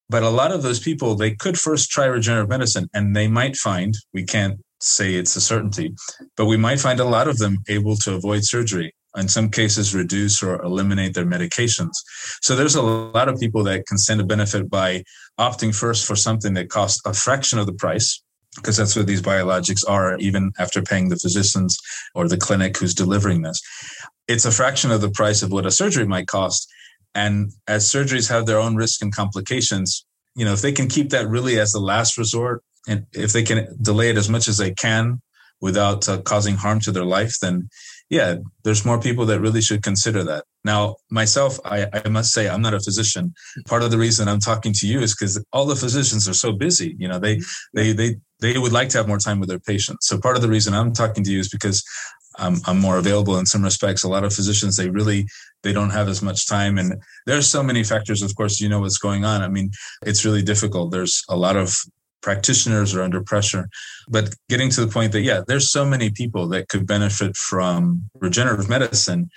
But 0.09 0.23
a 0.23 0.31
lot 0.31 0.53
of 0.53 0.63
those 0.63 0.79
people, 0.79 1.17
they 1.17 1.35
could 1.35 1.59
first 1.59 1.91
try 1.91 2.07
regenerative 2.07 2.49
medicine 2.49 2.89
and 2.95 3.17
they 3.17 3.27
might 3.27 3.57
find, 3.57 3.97
we 4.13 4.25
can't 4.25 4.61
say 4.81 5.15
it's 5.15 5.35
a 5.35 5.41
certainty, 5.41 5.95
but 6.37 6.47
we 6.47 6.57
might 6.57 6.79
find 6.79 7.01
a 7.01 7.05
lot 7.05 7.27
of 7.27 7.39
them 7.39 7.59
able 7.69 7.97
to 7.97 8.15
avoid 8.15 8.45
surgery. 8.45 8.95
In 9.17 9.29
some 9.29 9.51
cases, 9.51 9.95
reduce 9.95 10.43
or 10.43 10.63
eliminate 10.63 11.15
their 11.15 11.25
medications. 11.25 11.93
So 12.43 12.55
there's 12.55 12.75
a 12.75 12.83
lot 12.83 13.29
of 13.29 13.41
people 13.41 13.65
that 13.65 13.87
can 13.87 13.99
stand 13.99 14.21
to 14.21 14.27
benefit 14.27 14.69
by 14.69 15.05
opting 15.39 15.75
first 15.75 16.07
for 16.07 16.17
something 16.17 16.55
that 16.55 16.69
costs 16.69 17.01
a 17.07 17.15
fraction 17.15 17.59
of 17.59 17.67
the 17.67 17.73
price, 17.73 18.23
because 18.57 18.77
that's 18.77 18.95
what 18.95 19.07
these 19.07 19.23
biologics 19.23 19.89
are, 19.89 20.17
even 20.19 20.53
after 20.59 20.83
paying 20.83 21.09
the 21.09 21.17
physicians 21.17 21.79
or 22.15 22.29
the 22.29 22.37
clinic 22.37 22.77
who's 22.77 22.95
delivering 22.95 23.43
this. 23.43 23.61
It's 24.29 24.45
a 24.45 24.51
fraction 24.51 24.91
of 24.91 25.01
the 25.01 25.11
price 25.11 25.43
of 25.43 25.51
what 25.51 25.67
a 25.67 25.71
surgery 25.71 26.07
might 26.07 26.27
cost. 26.27 26.69
And 27.15 27.53
as 27.67 27.91
surgeries 27.91 28.29
have 28.29 28.45
their 28.45 28.59
own 28.59 28.77
risk 28.77 29.03
and 29.03 29.15
complications, 29.15 30.05
you 30.35 30.45
know, 30.45 30.53
if 30.53 30.61
they 30.61 30.73
can 30.73 30.89
keep 30.89 31.11
that 31.11 31.29
really 31.29 31.59
as 31.59 31.73
the 31.73 31.81
last 31.81 32.19
resort, 32.19 32.63
and 32.89 33.07
if 33.13 33.33
they 33.33 33.43
can 33.43 33.67
delay 33.81 34.11
it 34.11 34.19
as 34.19 34.29
much 34.29 34.47
as 34.49 34.59
they 34.59 34.73
can 34.73 35.21
without 35.61 36.09
uh, 36.09 36.21
causing 36.23 36.57
harm 36.57 36.81
to 36.81 36.93
their 36.93 37.05
life, 37.05 37.37
then 37.41 37.69
yeah, 38.09 38.37
there's 38.63 38.85
more 38.85 39.01
people 39.01 39.27
that 39.27 39.41
really 39.41 39.61
should 39.61 39.83
consider 39.83 40.23
that. 40.25 40.45
Now, 40.65 40.97
myself, 41.11 41.59
I, 41.65 41.87
I 41.93 42.09
must 42.09 42.33
say, 42.33 42.49
I'm 42.49 42.63
not 42.63 42.75
a 42.75 42.81
physician. 42.81 43.35
Part 43.67 43.83
of 43.83 43.91
the 43.91 43.99
reason 43.99 44.29
I'm 44.29 44.41
talking 44.41 44.73
to 44.75 44.87
you 44.87 45.01
is 45.01 45.15
because 45.15 45.43
all 45.53 45.67
the 45.67 45.77
physicians 45.77 46.29
are 46.29 46.35
so 46.35 46.53
busy. 46.53 46.95
You 46.99 47.09
know, 47.09 47.19
they 47.19 47.37
mm-hmm. 47.37 47.79
they 47.79 47.93
they 47.93 48.17
they 48.41 48.59
would 48.59 48.73
like 48.73 48.91
to 48.91 48.99
have 48.99 49.09
more 49.09 49.19
time 49.19 49.41
with 49.41 49.49
their 49.49 49.59
patients. 49.59 50.07
So 50.07 50.21
part 50.21 50.37
of 50.37 50.43
the 50.43 50.49
reason 50.49 50.75
I'm 50.75 50.93
talking 50.93 51.25
to 51.25 51.33
you 51.33 51.41
is 51.41 51.49
because 51.49 51.83
I'm, 52.39 52.57
I'm 52.67 52.79
more 52.79 52.99
available 52.99 53.39
in 53.39 53.47
some 53.47 53.63
respects. 53.63 54.05
A 54.05 54.09
lot 54.09 54.25
of 54.25 54.33
physicians, 54.33 54.77
they 54.77 54.91
really 54.91 55.27
they 55.63 55.73
don't 55.73 55.91
have 55.91 56.09
as 56.09 56.23
much 56.23 56.47
time, 56.47 56.79
and 56.79 56.95
there's 57.27 57.49
so 57.49 57.63
many 57.63 57.83
factors. 57.83 58.23
Of 58.23 58.37
course, 58.37 58.61
you 58.61 58.69
know 58.69 58.81
what's 58.81 58.99
going 58.99 59.25
on. 59.25 59.43
I 59.43 59.49
mean, 59.49 59.71
it's 60.03 60.25
really 60.25 60.43
difficult. 60.43 60.93
There's 60.93 61.25
a 61.29 61.37
lot 61.37 61.57
of 61.57 61.75
practitioners 62.27 62.93
are 62.93 63.03
under 63.03 63.23
pressure. 63.23 63.69
But 64.09 64.35
getting 64.49 64.69
to 64.71 64.85
the 64.85 64.93
point 64.93 65.13
that, 65.13 65.21
yeah, 65.21 65.43
there's 65.47 65.71
so 65.71 65.85
many 65.85 66.11
people 66.11 66.49
that 66.49 66.69
could 66.69 66.85
benefit 66.85 67.37
from 67.37 68.11
regenerative 68.27 68.69
medicine 68.69 69.31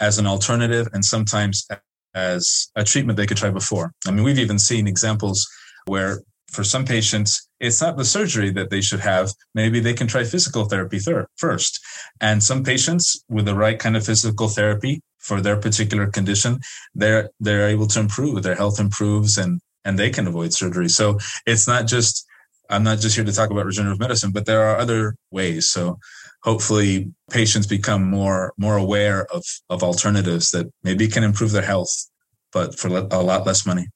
as 0.00 0.18
an 0.18 0.26
alternative 0.26 0.88
and 0.94 1.04
sometimes 1.04 1.68
as 2.14 2.70
a 2.74 2.82
treatment 2.82 3.18
they 3.18 3.26
could 3.26 3.36
try 3.36 3.50
before. 3.50 3.92
I 4.06 4.10
mean, 4.10 4.24
we've 4.24 4.44
even 4.46 4.58
seen 4.58 4.88
examples 4.88 5.46
where 5.84 6.22
for 6.50 6.64
some 6.64 6.84
patients, 6.86 7.46
it's 7.60 7.82
not 7.82 7.98
the 7.98 8.06
surgery 8.16 8.50
that 8.52 8.70
they 8.70 8.80
should 8.80 9.00
have. 9.00 9.26
Maybe 9.54 9.78
they 9.78 9.92
can 9.92 10.06
try 10.06 10.24
physical 10.24 10.64
therapy 10.64 10.98
thir- 10.98 11.28
first. 11.36 11.78
And 12.22 12.42
some 12.42 12.64
patients 12.64 13.22
with 13.28 13.44
the 13.44 13.54
right 13.54 13.78
kind 13.78 13.96
of 13.98 14.06
physical 14.06 14.48
therapy 14.48 15.02
for 15.18 15.42
their 15.42 15.58
particular 15.66 16.06
condition, 16.06 16.58
they're 16.94 17.28
they're 17.38 17.68
able 17.68 17.88
to 17.88 18.00
improve. 18.00 18.42
Their 18.42 18.60
health 18.62 18.80
improves 18.80 19.36
and 19.36 19.60
and 19.84 19.98
they 19.98 20.10
can 20.10 20.26
avoid 20.26 20.52
surgery. 20.52 20.88
So 20.88 21.18
it's 21.46 21.68
not 21.68 21.86
just 21.86 22.26
I'm 22.70 22.84
not 22.84 23.00
just 23.00 23.16
here 23.16 23.24
to 23.24 23.32
talk 23.32 23.50
about 23.50 23.66
regenerative 23.66 24.00
medicine, 24.00 24.30
but 24.30 24.46
there 24.46 24.62
are 24.62 24.78
other 24.78 25.16
ways. 25.30 25.68
So 25.68 25.98
hopefully 26.42 27.12
patients 27.30 27.66
become 27.66 28.02
more 28.08 28.52
more 28.56 28.76
aware 28.76 29.26
of 29.32 29.44
of 29.68 29.82
alternatives 29.82 30.50
that 30.52 30.70
maybe 30.82 31.08
can 31.08 31.24
improve 31.24 31.52
their 31.52 31.62
health, 31.62 31.92
but 32.52 32.78
for 32.78 32.88
a 32.88 33.22
lot 33.22 33.46
less 33.46 33.66
money. 33.66 33.88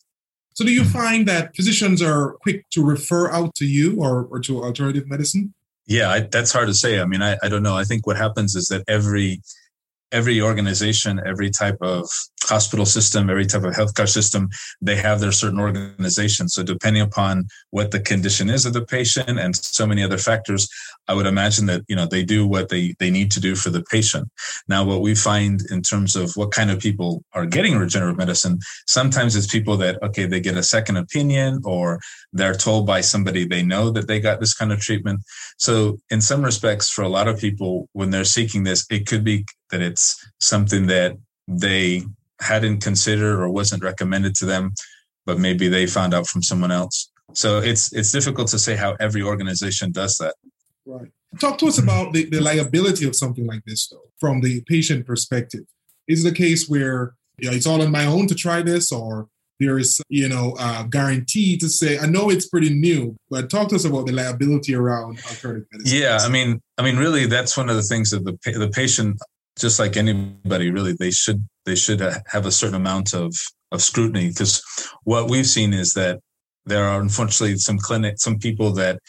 So 0.54 0.64
do 0.64 0.73
you 0.73 0.85
hmm. 0.85 0.90
find 0.90 1.28
that 1.28 1.54
physicians 1.57 2.00
are 2.00 2.37
quick 2.43 2.69
to 2.71 2.85
refer 2.85 3.31
out 3.31 3.54
to 3.57 3.66
you 3.66 3.97
or, 4.00 4.26
or 4.26 4.40
to 4.40 4.62
alternative 4.62 5.09
medicine? 5.09 5.52
Yeah, 5.87 6.11
I, 6.11 6.21
that's 6.21 6.52
hard 6.52 6.69
to 6.69 6.75
say. 6.75 7.00
I 7.00 7.04
mean, 7.04 7.23
I, 7.23 7.37
I 7.43 7.49
don't 7.49 7.62
know. 7.62 7.76
I 7.76 7.85
think 7.85 8.07
what 8.07 8.16
happens 8.16 8.54
is 8.54 8.69
that 8.69 8.85
every 8.88 9.43
every 10.12 10.40
organization, 10.40 11.21
every 11.26 11.50
type 11.50 11.76
of 11.81 12.09
hospital 12.44 12.86
system, 12.86 13.30
every 13.30 13.46
type 13.46 13.64
of 13.64 13.74
healthcare 13.74 14.08
system, 14.08 14.48
they 14.80 14.96
have 14.96 15.20
their 15.20 15.32
certain 15.32 15.60
organizations. 15.60 16.54
So 16.54 16.62
depending 16.62 17.02
upon 17.02 17.46
what 17.70 17.90
the 17.90 18.00
condition 18.00 18.50
is 18.50 18.66
of 18.66 18.72
the 18.72 18.84
patient 18.84 19.38
and 19.38 19.56
so 19.56 19.86
many 19.86 20.02
other 20.02 20.18
factors, 20.18 20.68
I 21.08 21.14
would 21.14 21.26
imagine 21.26 21.66
that, 21.66 21.82
you 21.88 21.96
know, 21.96 22.06
they 22.06 22.22
do 22.22 22.46
what 22.46 22.68
they, 22.68 22.94
they 22.98 23.10
need 23.10 23.30
to 23.32 23.40
do 23.40 23.54
for 23.54 23.70
the 23.70 23.82
patient. 23.90 24.28
Now, 24.68 24.84
what 24.84 25.00
we 25.00 25.14
find 25.14 25.60
in 25.70 25.82
terms 25.82 26.16
of 26.16 26.32
what 26.34 26.50
kind 26.52 26.70
of 26.70 26.78
people 26.78 27.22
are 27.32 27.46
getting 27.46 27.76
regenerative 27.76 28.18
medicine, 28.18 28.58
sometimes 28.86 29.36
it's 29.36 29.46
people 29.46 29.76
that, 29.78 30.02
okay, 30.02 30.26
they 30.26 30.40
get 30.40 30.56
a 30.56 30.62
second 30.62 30.96
opinion 30.96 31.60
or 31.64 32.00
they're 32.32 32.54
told 32.54 32.86
by 32.86 33.00
somebody 33.00 33.46
they 33.46 33.62
know 33.62 33.90
that 33.90 34.08
they 34.08 34.20
got 34.20 34.40
this 34.40 34.54
kind 34.54 34.72
of 34.72 34.80
treatment. 34.80 35.20
So 35.58 35.98
in 36.10 36.20
some 36.20 36.42
respects, 36.42 36.90
for 36.90 37.02
a 37.02 37.08
lot 37.08 37.28
of 37.28 37.38
people, 37.38 37.88
when 37.92 38.10
they're 38.10 38.24
seeking 38.24 38.64
this, 38.64 38.86
it 38.90 39.06
could 39.06 39.24
be 39.24 39.44
that 39.70 39.82
it's 39.82 40.24
something 40.40 40.86
that 40.86 41.16
they 41.46 42.02
hadn't 42.44 42.80
considered 42.82 43.40
or 43.40 43.48
wasn't 43.48 43.82
recommended 43.82 44.34
to 44.36 44.46
them, 44.46 44.72
but 45.26 45.38
maybe 45.38 45.68
they 45.68 45.86
found 45.86 46.14
out 46.14 46.26
from 46.26 46.42
someone 46.42 46.70
else. 46.70 47.10
So 47.32 47.58
it's 47.58 47.92
it's 47.92 48.12
difficult 48.12 48.48
to 48.48 48.58
say 48.58 48.76
how 48.76 48.96
every 49.00 49.22
organization 49.22 49.92
does 49.92 50.16
that. 50.18 50.34
Right. 50.86 51.10
Talk 51.40 51.58
to 51.58 51.66
us 51.66 51.78
about 51.78 52.12
the, 52.12 52.26
the 52.26 52.40
liability 52.40 53.08
of 53.08 53.16
something 53.16 53.46
like 53.46 53.64
this, 53.66 53.88
though, 53.88 54.08
from 54.20 54.40
the 54.40 54.62
patient 54.68 55.04
perspective. 55.06 55.64
Is 56.06 56.24
it 56.24 56.32
a 56.32 56.34
case 56.34 56.68
where 56.68 57.14
you 57.38 57.50
know, 57.50 57.56
it's 57.56 57.66
all 57.66 57.82
on 57.82 57.90
my 57.90 58.06
own 58.06 58.26
to 58.28 58.34
try 58.34 58.62
this, 58.62 58.92
or 58.92 59.28
there 59.58 59.78
is, 59.78 60.00
you 60.08 60.28
know, 60.28 60.54
a 60.58 60.86
guarantee 60.88 61.56
to 61.58 61.68
say, 61.68 61.98
I 61.98 62.06
know 62.06 62.30
it's 62.30 62.48
pretty 62.48 62.70
new, 62.70 63.16
but 63.30 63.50
talk 63.50 63.68
to 63.70 63.76
us 63.76 63.84
about 63.84 64.06
the 64.06 64.12
liability 64.12 64.74
around 64.74 65.18
alternative 65.26 65.66
medicine. 65.72 65.98
Yeah, 65.98 66.18
I 66.20 66.28
mean, 66.28 66.60
I 66.78 66.82
mean, 66.82 66.96
really, 66.96 67.26
that's 67.26 67.56
one 67.56 67.68
of 67.68 67.76
the 67.76 67.82
things 67.82 68.10
that 68.10 68.24
the 68.24 68.36
the 68.52 68.68
patient, 68.68 69.18
just 69.58 69.78
like 69.78 69.96
anybody, 69.96 70.70
really, 70.70 70.92
they 70.92 71.10
should 71.10 71.44
they 71.66 71.75
should 71.75 72.00
have 72.00 72.47
a 72.47 72.52
certain 72.52 72.76
amount 72.76 73.14
of 73.14 73.35
of 73.73 73.83
scrutiny 73.83 74.28
because 74.28 74.62
what 75.04 75.28
we've 75.28 75.47
seen 75.47 75.73
is 75.73 75.94
that 75.94 76.21
there 76.66 76.85
are 76.85 77.00
unfortunately 77.00 77.56
some 77.56 77.78
clinic 77.78 78.14
some 78.18 78.38
people 78.38 78.73
that 78.73 79.00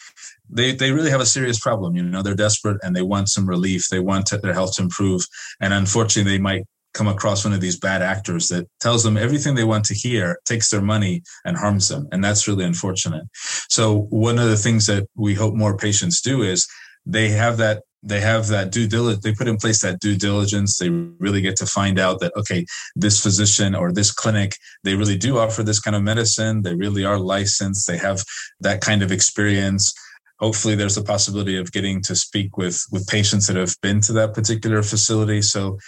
they 0.50 0.72
they 0.72 0.92
really 0.92 1.10
have 1.10 1.20
a 1.20 1.26
serious 1.26 1.58
problem 1.58 1.94
you 1.94 2.02
know 2.02 2.22
they're 2.22 2.34
desperate 2.34 2.78
and 2.82 2.94
they 2.94 3.02
want 3.02 3.28
some 3.28 3.48
relief 3.48 3.86
they 3.88 4.00
want 4.00 4.26
to, 4.26 4.38
their 4.38 4.52
health 4.52 4.74
to 4.74 4.82
improve 4.82 5.24
and 5.60 5.72
unfortunately 5.72 6.32
they 6.32 6.42
might 6.42 6.64
come 6.96 7.08
across 7.08 7.44
one 7.44 7.52
of 7.52 7.60
these 7.60 7.78
bad 7.78 8.00
actors 8.00 8.48
that 8.48 8.66
tells 8.80 9.04
them 9.04 9.18
everything 9.18 9.54
they 9.54 9.64
want 9.64 9.84
to 9.84 9.94
hear 9.94 10.38
takes 10.46 10.70
their 10.70 10.80
money 10.80 11.22
and 11.44 11.56
harms 11.56 11.88
them 11.88 12.08
and 12.10 12.24
that's 12.24 12.48
really 12.48 12.64
unfortunate. 12.64 13.24
So 13.68 14.06
one 14.08 14.38
of 14.38 14.48
the 14.48 14.56
things 14.56 14.86
that 14.86 15.06
we 15.14 15.34
hope 15.34 15.54
more 15.54 15.76
patients 15.76 16.22
do 16.22 16.42
is 16.42 16.66
they 17.04 17.28
have 17.28 17.58
that 17.58 17.82
they 18.02 18.20
have 18.20 18.46
that 18.48 18.70
due 18.70 18.86
diligence 18.86 19.22
they 19.22 19.34
put 19.34 19.48
in 19.48 19.56
place 19.56 19.82
that 19.82 20.00
due 20.00 20.16
diligence. 20.16 20.78
They 20.78 20.90
really 20.90 21.40
get 21.40 21.56
to 21.56 21.66
find 21.66 21.98
out 21.98 22.20
that 22.20 22.32
okay 22.36 22.64
this 22.94 23.22
physician 23.22 23.74
or 23.74 23.92
this 23.92 24.12
clinic 24.12 24.56
they 24.84 24.94
really 24.94 25.18
do 25.18 25.38
offer 25.38 25.62
this 25.62 25.80
kind 25.80 25.96
of 25.96 26.02
medicine. 26.02 26.62
They 26.62 26.74
really 26.74 27.04
are 27.04 27.18
licensed. 27.18 27.86
They 27.86 27.98
have 27.98 28.22
that 28.60 28.80
kind 28.80 29.02
of 29.02 29.12
experience. 29.12 29.92
Hopefully 30.38 30.74
there's 30.74 30.98
a 30.98 31.02
possibility 31.02 31.56
of 31.56 31.72
getting 31.72 32.02
to 32.02 32.14
speak 32.14 32.56
with 32.56 32.80
with 32.92 33.06
patients 33.08 33.46
that 33.46 33.56
have 33.56 33.74
been 33.82 34.00
to 34.02 34.12
that 34.14 34.34
particular 34.34 34.82
facility. 34.82 35.42
So 35.42 35.78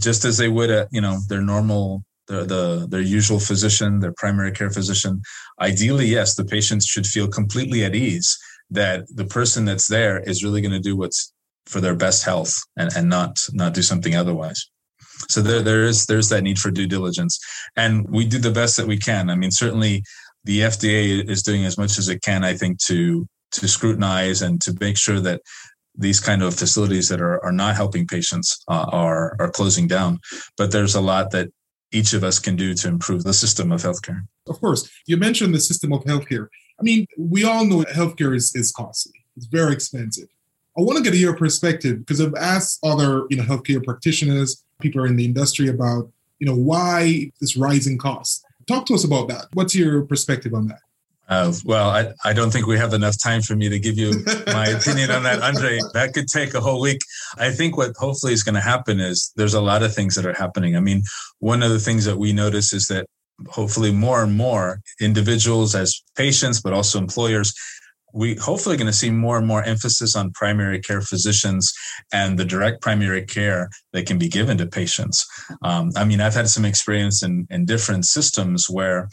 just 0.00 0.24
as 0.24 0.38
they 0.38 0.48
would 0.48 0.70
at 0.70 0.88
you 0.90 1.00
know 1.00 1.18
their 1.28 1.42
normal 1.42 2.04
their, 2.28 2.44
the 2.44 2.86
their 2.88 3.00
usual 3.00 3.38
physician 3.38 4.00
their 4.00 4.14
primary 4.16 4.52
care 4.52 4.70
physician 4.70 5.20
ideally 5.60 6.06
yes 6.06 6.34
the 6.34 6.44
patients 6.44 6.86
should 6.86 7.06
feel 7.06 7.28
completely 7.28 7.84
at 7.84 7.94
ease 7.94 8.38
that 8.70 9.04
the 9.14 9.26
person 9.26 9.64
that's 9.64 9.86
there 9.86 10.20
is 10.20 10.42
really 10.42 10.60
going 10.60 10.72
to 10.72 10.80
do 10.80 10.96
what's 10.96 11.32
for 11.66 11.80
their 11.80 11.94
best 11.94 12.24
health 12.24 12.54
and, 12.76 12.90
and 12.96 13.08
not 13.08 13.38
not 13.52 13.74
do 13.74 13.82
something 13.82 14.14
otherwise. 14.14 14.68
So 15.28 15.40
there 15.40 15.62
there 15.62 15.84
is 15.84 16.06
there's 16.06 16.28
that 16.30 16.42
need 16.42 16.58
for 16.58 16.70
due 16.70 16.86
diligence. 16.86 17.38
And 17.76 18.08
we 18.08 18.26
do 18.26 18.38
the 18.38 18.50
best 18.50 18.76
that 18.76 18.86
we 18.86 18.98
can. 18.98 19.30
I 19.30 19.34
mean 19.34 19.50
certainly 19.50 20.02
the 20.44 20.60
fda 20.60 21.28
is 21.28 21.42
doing 21.42 21.64
as 21.64 21.78
much 21.78 21.98
as 21.98 22.08
it 22.08 22.20
can 22.22 22.42
i 22.42 22.52
think 22.52 22.78
to 22.78 23.26
to 23.52 23.68
scrutinize 23.68 24.42
and 24.42 24.60
to 24.60 24.76
make 24.80 24.98
sure 24.98 25.20
that 25.20 25.40
these 25.94 26.20
kind 26.20 26.42
of 26.42 26.54
facilities 26.54 27.08
that 27.10 27.20
are, 27.20 27.42
are 27.44 27.52
not 27.52 27.76
helping 27.76 28.06
patients 28.06 28.64
uh, 28.68 28.86
are 28.90 29.36
are 29.38 29.50
closing 29.50 29.86
down. 29.86 30.18
But 30.56 30.72
there's 30.72 30.94
a 30.94 31.00
lot 31.00 31.30
that 31.32 31.50
each 31.92 32.14
of 32.14 32.24
us 32.24 32.38
can 32.38 32.56
do 32.56 32.72
to 32.74 32.88
improve 32.88 33.24
the 33.24 33.34
system 33.34 33.70
of 33.70 33.82
healthcare. 33.82 34.22
Of 34.48 34.58
course. 34.60 34.90
You 35.06 35.18
mentioned 35.18 35.54
the 35.54 35.60
system 35.60 35.92
of 35.92 36.02
healthcare. 36.04 36.48
I 36.80 36.82
mean 36.82 37.06
we 37.18 37.44
all 37.44 37.64
know 37.64 37.84
healthcare 37.84 38.34
is, 38.34 38.54
is 38.54 38.72
costly. 38.72 39.12
It's 39.36 39.46
very 39.46 39.72
expensive 39.72 40.28
I 40.76 40.80
want 40.80 40.96
to 40.96 41.04
get 41.04 41.18
your 41.18 41.36
perspective 41.36 41.98
because 41.98 42.20
I've 42.20 42.34
asked 42.34 42.78
other, 42.82 43.26
you 43.28 43.36
know, 43.36 43.42
healthcare 43.42 43.84
practitioners, 43.84 44.64
people 44.80 45.04
in 45.04 45.16
the 45.16 45.24
industry 45.24 45.68
about, 45.68 46.10
you 46.38 46.46
know, 46.46 46.54
why 46.54 47.30
this 47.40 47.56
rising 47.56 47.98
cost. 47.98 48.44
Talk 48.66 48.86
to 48.86 48.94
us 48.94 49.04
about 49.04 49.28
that. 49.28 49.46
What's 49.52 49.74
your 49.74 50.02
perspective 50.06 50.54
on 50.54 50.68
that? 50.68 50.78
Uh, 51.28 51.52
well, 51.64 51.90
I, 51.90 52.12
I 52.24 52.32
don't 52.32 52.50
think 52.50 52.66
we 52.66 52.76
have 52.78 52.94
enough 52.94 53.16
time 53.22 53.42
for 53.42 53.54
me 53.54 53.68
to 53.68 53.78
give 53.78 53.96
you 53.96 54.24
my 54.46 54.68
opinion 54.68 55.10
on 55.10 55.22
that, 55.24 55.42
Andre. 55.42 55.78
That 55.94 56.12
could 56.14 56.26
take 56.26 56.54
a 56.54 56.60
whole 56.60 56.80
week. 56.80 57.00
I 57.38 57.50
think 57.50 57.76
what 57.76 57.92
hopefully 57.96 58.32
is 58.32 58.42
going 58.42 58.54
to 58.54 58.60
happen 58.60 58.98
is 58.98 59.32
there's 59.36 59.54
a 59.54 59.60
lot 59.60 59.82
of 59.82 59.94
things 59.94 60.14
that 60.14 60.26
are 60.26 60.34
happening. 60.34 60.76
I 60.76 60.80
mean, 60.80 61.02
one 61.38 61.62
of 61.62 61.70
the 61.70 61.78
things 61.78 62.04
that 62.06 62.18
we 62.18 62.32
notice 62.32 62.72
is 62.72 62.86
that 62.88 63.06
hopefully 63.48 63.92
more 63.92 64.22
and 64.22 64.36
more 64.36 64.80
individuals 65.00 65.74
as 65.74 66.02
patients, 66.16 66.60
but 66.60 66.72
also 66.72 66.98
employers 66.98 67.54
we 68.12 68.34
hopefully 68.36 68.76
going 68.76 68.86
to 68.86 68.92
see 68.92 69.10
more 69.10 69.38
and 69.38 69.46
more 69.46 69.62
emphasis 69.62 70.14
on 70.14 70.32
primary 70.32 70.80
care 70.80 71.00
physicians 71.00 71.72
and 72.12 72.38
the 72.38 72.44
direct 72.44 72.82
primary 72.82 73.24
care 73.24 73.70
that 73.92 74.06
can 74.06 74.18
be 74.18 74.28
given 74.28 74.58
to 74.58 74.66
patients. 74.66 75.26
Um, 75.62 75.90
I 75.96 76.04
mean, 76.04 76.20
I've 76.20 76.34
had 76.34 76.48
some 76.48 76.64
experience 76.64 77.22
in, 77.22 77.46
in 77.50 77.64
different 77.64 78.04
systems 78.04 78.68
where 78.68 79.08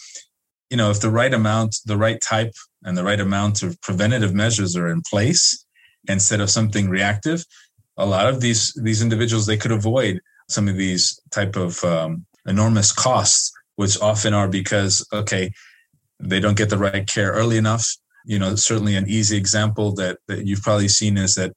you 0.69 0.77
know, 0.77 0.91
if 0.91 0.99
the 0.99 1.09
right 1.09 1.33
amount, 1.33 1.77
the 1.85 1.97
right 1.97 2.21
type, 2.21 2.53
and 2.83 2.95
the 2.95 3.03
right 3.03 3.19
amount 3.19 3.63
of 3.63 3.79
preventative 3.81 4.33
measures 4.33 4.75
are 4.75 4.87
in 4.87 5.01
place 5.01 5.65
instead 6.07 6.39
of 6.39 6.49
something 6.49 6.89
reactive, 6.89 7.43
a 7.97 8.05
lot 8.05 8.27
of 8.27 8.39
these 8.39 8.73
these 8.81 9.01
individuals 9.01 9.45
they 9.45 9.57
could 9.57 9.71
avoid 9.71 10.19
some 10.47 10.67
of 10.67 10.77
these 10.77 11.19
type 11.31 11.55
of 11.55 11.83
um, 11.83 12.25
enormous 12.45 12.91
costs, 12.91 13.51
which 13.75 13.99
often 13.99 14.33
are 14.33 14.47
because 14.47 15.05
okay, 15.11 15.51
they 16.19 16.39
don't 16.39 16.57
get 16.57 16.69
the 16.69 16.77
right 16.77 17.07
care 17.07 17.31
early 17.31 17.57
enough. 17.57 17.85
You 18.29 18.39
know, 18.39 18.55
certainly 18.55 18.95
an 18.95 19.09
easy 19.09 19.37
example 19.37 19.93
that 19.95 20.19
that 20.27 20.45
you've 20.45 20.61
probably 20.61 20.87
seen 20.87 21.17
is 21.17 21.33
that 21.35 21.51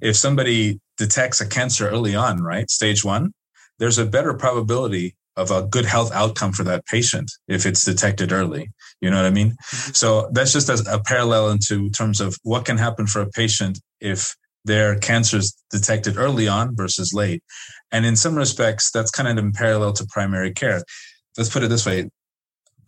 if 0.00 0.14
somebody 0.16 0.80
detects 0.96 1.40
a 1.40 1.46
cancer 1.46 1.88
early 1.88 2.14
on, 2.14 2.42
right, 2.42 2.70
stage 2.70 3.04
one, 3.04 3.32
there's 3.78 3.98
a 3.98 4.06
better 4.06 4.34
probability 4.34 5.16
of 5.36 5.50
a 5.50 5.62
good 5.62 5.84
health 5.84 6.12
outcome 6.12 6.52
for 6.52 6.64
that 6.64 6.84
patient 6.86 7.30
if 7.46 7.64
it's 7.64 7.84
detected 7.84 8.32
early. 8.32 8.70
You 9.00 9.08
know 9.10 9.16
what 9.16 9.24
I 9.24 9.30
mean? 9.30 9.52
Mm-hmm. 9.52 9.92
So 9.92 10.28
that's 10.32 10.52
just 10.52 10.68
a, 10.68 10.84
a 10.92 11.02
parallel 11.02 11.50
into 11.50 11.88
terms 11.90 12.20
of 12.20 12.36
what 12.42 12.64
can 12.64 12.76
happen 12.76 13.06
for 13.06 13.22
a 13.22 13.30
patient 13.30 13.80
if 14.00 14.36
their 14.64 14.98
cancer 14.98 15.38
is 15.38 15.56
detected 15.70 16.18
early 16.18 16.48
on 16.48 16.76
versus 16.76 17.14
late. 17.14 17.42
And 17.92 18.04
in 18.04 18.16
some 18.16 18.34
respects, 18.34 18.90
that's 18.90 19.12
kind 19.12 19.28
of 19.28 19.38
in 19.42 19.52
parallel 19.52 19.92
to 19.94 20.06
primary 20.06 20.52
care. 20.52 20.82
Let's 21.36 21.50
put 21.50 21.62
it 21.62 21.68
this 21.68 21.86
way 21.86 22.10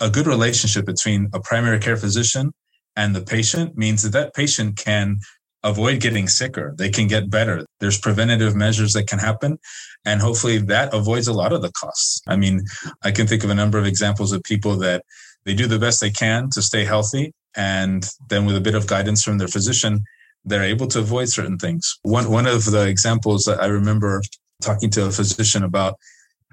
a 0.01 0.11
good 0.11 0.27
relationship 0.27 0.87
between 0.87 1.29
a 1.33 1.41
primary 1.41 1.79
care 1.79 1.97
physician 1.97 2.53
and 2.97 3.15
the 3.15 3.23
patient 3.23 3.77
means 3.77 4.03
that 4.03 4.13
that 4.13 4.35
patient 4.35 4.77
can 4.77 5.19
avoid 5.63 6.01
getting 6.01 6.27
sicker. 6.27 6.75
They 6.77 6.89
can 6.89 7.07
get 7.07 7.31
better. 7.31 7.65
There's 7.81 7.99
preventative 7.99 8.57
measures 8.57 8.93
that 8.95 9.07
can 9.07 9.19
happen. 9.19 9.59
And 10.05 10.21
hopefully 10.21 10.59
that 10.59 10.95
avoids 10.95 11.29
a 11.29 11.33
lot 11.33 11.53
of 11.53 11.63
the 11.63 11.73
costs. 11.73 12.23
I 12.27 12.37
mean, 12.37 12.63
I 13.03 13.11
can 13.11 13.27
think 13.27 13.45
of 13.45 13.51
a 13.51 13.55
number 13.55 13.79
of 13.79 13.87
examples 13.87 14.33
of 14.33 14.43
people 14.43 14.77
that 14.77 15.05
they 15.45 15.55
do 15.55 15.67
the 15.67 15.79
best 15.79 16.01
they 16.01 16.11
can 16.11 16.49
to 16.51 16.63
stay 16.63 16.85
healthy. 16.85 17.33
And 17.57 18.09
then 18.29 18.47
with 18.47 18.57
a 18.57 18.61
bit 18.61 18.75
of 18.75 18.87
guidance 18.87 19.23
from 19.23 19.39
their 19.39 19.49
physician, 19.49 20.03
they're 20.45 20.65
able 20.65 20.87
to 20.89 21.01
avoid 21.01 21.29
certain 21.29 21.59
things. 21.59 21.99
One, 22.03 22.31
one 22.31 22.47
of 22.47 22.65
the 22.65 22.87
examples 22.87 23.45
that 23.45 23.63
I 23.63 23.67
remember 23.67 24.23
talking 24.63 24.91
to 24.91 25.07
a 25.07 25.11
physician 25.11 25.65
about 25.65 25.97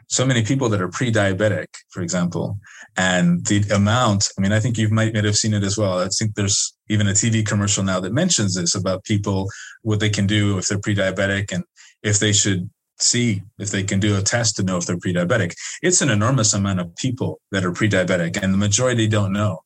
so 0.08 0.26
many 0.26 0.44
people 0.44 0.70
that 0.70 0.82
are 0.82 0.88
pre-diabetic, 0.88 1.68
for 1.90 2.02
example, 2.02 2.58
and 2.96 3.46
the 3.46 3.64
amount. 3.74 4.30
I 4.38 4.42
mean, 4.42 4.54
I 4.54 4.60
think 4.60 4.78
you 4.78 4.90
might, 4.90 5.14
might 5.14 5.26
have 5.26 5.36
seen 5.36 5.54
it 5.54 5.64
as 5.64 5.78
well. 5.78 6.00
I 6.00 6.08
think 6.08 6.36
there's 6.36 6.76
even 6.90 7.08
a 7.08 7.12
TV 7.12 7.46
commercial 7.46 7.84
now 7.84 8.00
that 8.00 8.14
mentions 8.14 8.56
this 8.56 8.74
about 8.74 9.04
people 9.04 9.50
what 9.82 10.00
they 10.00 10.10
can 10.10 10.26
do 10.26 10.58
if 10.58 10.68
they're 10.68 10.80
pre-diabetic 10.80 11.52
and 11.52 11.64
if 12.04 12.20
they 12.20 12.32
should 12.32 12.70
see 13.00 13.44
if 13.60 13.70
they 13.70 13.84
can 13.84 14.00
do 14.00 14.18
a 14.18 14.22
test 14.22 14.56
to 14.56 14.64
know 14.64 14.78
if 14.78 14.86
they're 14.86 14.98
pre-diabetic. 14.98 15.54
It's 15.82 16.02
an 16.02 16.10
enormous 16.10 16.54
amount 16.54 16.80
of 16.80 16.96
people 16.96 17.40
that 17.52 17.66
are 17.66 17.72
pre-diabetic, 17.72 18.42
and 18.42 18.54
the 18.54 18.58
majority 18.58 19.08
don't 19.08 19.34
know. 19.34 19.60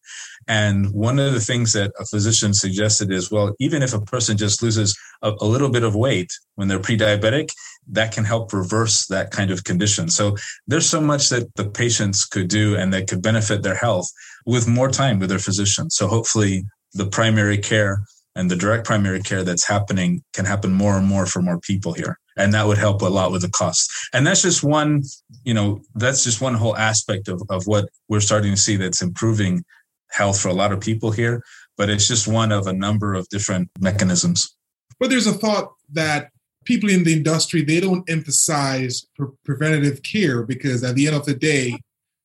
And 0.47 0.91
one 0.91 1.19
of 1.19 1.33
the 1.33 1.39
things 1.39 1.73
that 1.73 1.91
a 1.99 2.05
physician 2.05 2.53
suggested 2.53 3.11
is, 3.11 3.31
well, 3.31 3.53
even 3.59 3.83
if 3.83 3.93
a 3.93 4.01
person 4.01 4.37
just 4.37 4.61
loses 4.61 4.97
a, 5.21 5.31
a 5.39 5.45
little 5.45 5.69
bit 5.69 5.83
of 5.83 5.95
weight 5.95 6.31
when 6.55 6.67
they're 6.67 6.79
pre-diabetic, 6.79 7.51
that 7.87 8.11
can 8.11 8.23
help 8.23 8.53
reverse 8.53 9.07
that 9.07 9.31
kind 9.31 9.51
of 9.51 9.63
condition. 9.63 10.09
So 10.09 10.35
there's 10.67 10.89
so 10.89 11.01
much 11.01 11.29
that 11.29 11.53
the 11.55 11.69
patients 11.69 12.25
could 12.25 12.47
do 12.47 12.75
and 12.75 12.93
that 12.93 13.07
could 13.07 13.21
benefit 13.21 13.63
their 13.63 13.75
health 13.75 14.09
with 14.45 14.67
more 14.67 14.89
time 14.89 15.19
with 15.19 15.29
their 15.29 15.39
physician. 15.39 15.89
So 15.89 16.07
hopefully 16.07 16.65
the 16.93 17.07
primary 17.07 17.57
care 17.57 18.03
and 18.35 18.49
the 18.49 18.55
direct 18.55 18.85
primary 18.85 19.21
care 19.21 19.43
that's 19.43 19.67
happening 19.67 20.23
can 20.33 20.45
happen 20.45 20.71
more 20.71 20.97
and 20.97 21.05
more 21.05 21.25
for 21.25 21.41
more 21.41 21.59
people 21.59 21.93
here 21.93 22.17
and 22.37 22.53
that 22.53 22.65
would 22.65 22.77
help 22.77 23.01
a 23.01 23.05
lot 23.05 23.31
with 23.31 23.41
the 23.41 23.49
costs 23.49 24.09
and 24.13 24.25
that's 24.25 24.41
just 24.41 24.63
one 24.63 25.03
you 25.43 25.53
know 25.53 25.81
that's 25.95 26.23
just 26.23 26.41
one 26.41 26.53
whole 26.53 26.77
aspect 26.77 27.27
of, 27.27 27.41
of 27.49 27.67
what 27.67 27.89
we're 28.07 28.19
starting 28.19 28.51
to 28.51 28.57
see 28.57 28.75
that's 28.75 29.01
improving 29.01 29.63
health 30.11 30.39
for 30.39 30.49
a 30.49 30.53
lot 30.53 30.71
of 30.71 30.79
people 30.79 31.11
here 31.11 31.41
but 31.81 31.89
it's 31.89 32.07
just 32.07 32.27
one 32.27 32.51
of 32.51 32.67
a 32.67 32.73
number 32.73 33.15
of 33.15 33.27
different 33.29 33.67
mechanisms. 33.79 34.55
But 34.99 35.09
there's 35.09 35.25
a 35.25 35.33
thought 35.33 35.73
that 35.93 36.29
people 36.63 36.91
in 36.91 37.03
the 37.03 37.13
industry 37.13 37.63
they 37.63 37.79
don't 37.79 38.07
emphasize 38.07 39.07
pre- 39.15 39.29
preventative 39.43 40.03
care 40.03 40.43
because 40.43 40.83
at 40.83 40.93
the 40.93 41.07
end 41.07 41.15
of 41.15 41.25
the 41.25 41.33
day 41.33 41.79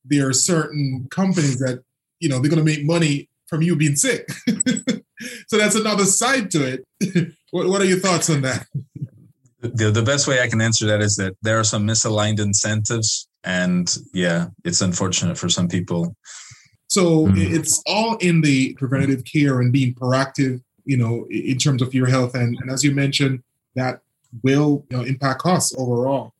there 0.04 0.28
are 0.28 0.34
certain 0.34 1.06
companies 1.10 1.58
that 1.60 1.82
you 2.20 2.28
know 2.28 2.38
they're 2.38 2.50
going 2.50 2.64
to 2.64 2.70
make 2.70 2.84
money 2.84 3.30
from 3.46 3.62
you 3.62 3.76
being 3.76 3.96
sick. 3.96 4.28
So 5.48 5.56
that's 5.56 5.76
another 5.76 6.04
side 6.04 6.50
to 6.50 6.82
it. 7.00 7.32
What, 7.50 7.68
what 7.68 7.80
are 7.80 7.86
your 7.86 8.00
thoughts 8.00 8.28
on 8.28 8.42
that? 8.42 8.66
The, 9.60 9.90
the 9.90 10.02
best 10.02 10.28
way 10.28 10.42
i 10.42 10.48
can 10.48 10.60
answer 10.60 10.84
that 10.86 11.00
is 11.00 11.16
that 11.16 11.32
there 11.40 11.58
are 11.58 11.64
some 11.64 11.86
misaligned 11.86 12.38
incentives 12.38 13.28
and 13.44 13.96
yeah 14.12 14.48
it's 14.64 14.82
unfortunate 14.82 15.38
for 15.38 15.48
some 15.48 15.66
people 15.66 16.14
so 16.96 17.26
mm. 17.26 17.36
it's 17.36 17.82
all 17.86 18.16
in 18.16 18.40
the 18.40 18.74
preventative 18.74 19.24
care 19.24 19.60
and 19.60 19.72
being 19.72 19.94
proactive 19.94 20.62
you 20.84 20.96
know 20.96 21.26
in 21.30 21.58
terms 21.58 21.82
of 21.82 21.94
your 21.94 22.06
health 22.06 22.34
and, 22.34 22.56
and 22.60 22.70
as 22.70 22.82
you 22.82 22.90
mentioned 22.90 23.42
that 23.74 24.00
will 24.42 24.84
you 24.90 24.96
know, 24.96 25.02
impact 25.04 25.40
costs 25.40 25.74
overall. 25.78 26.32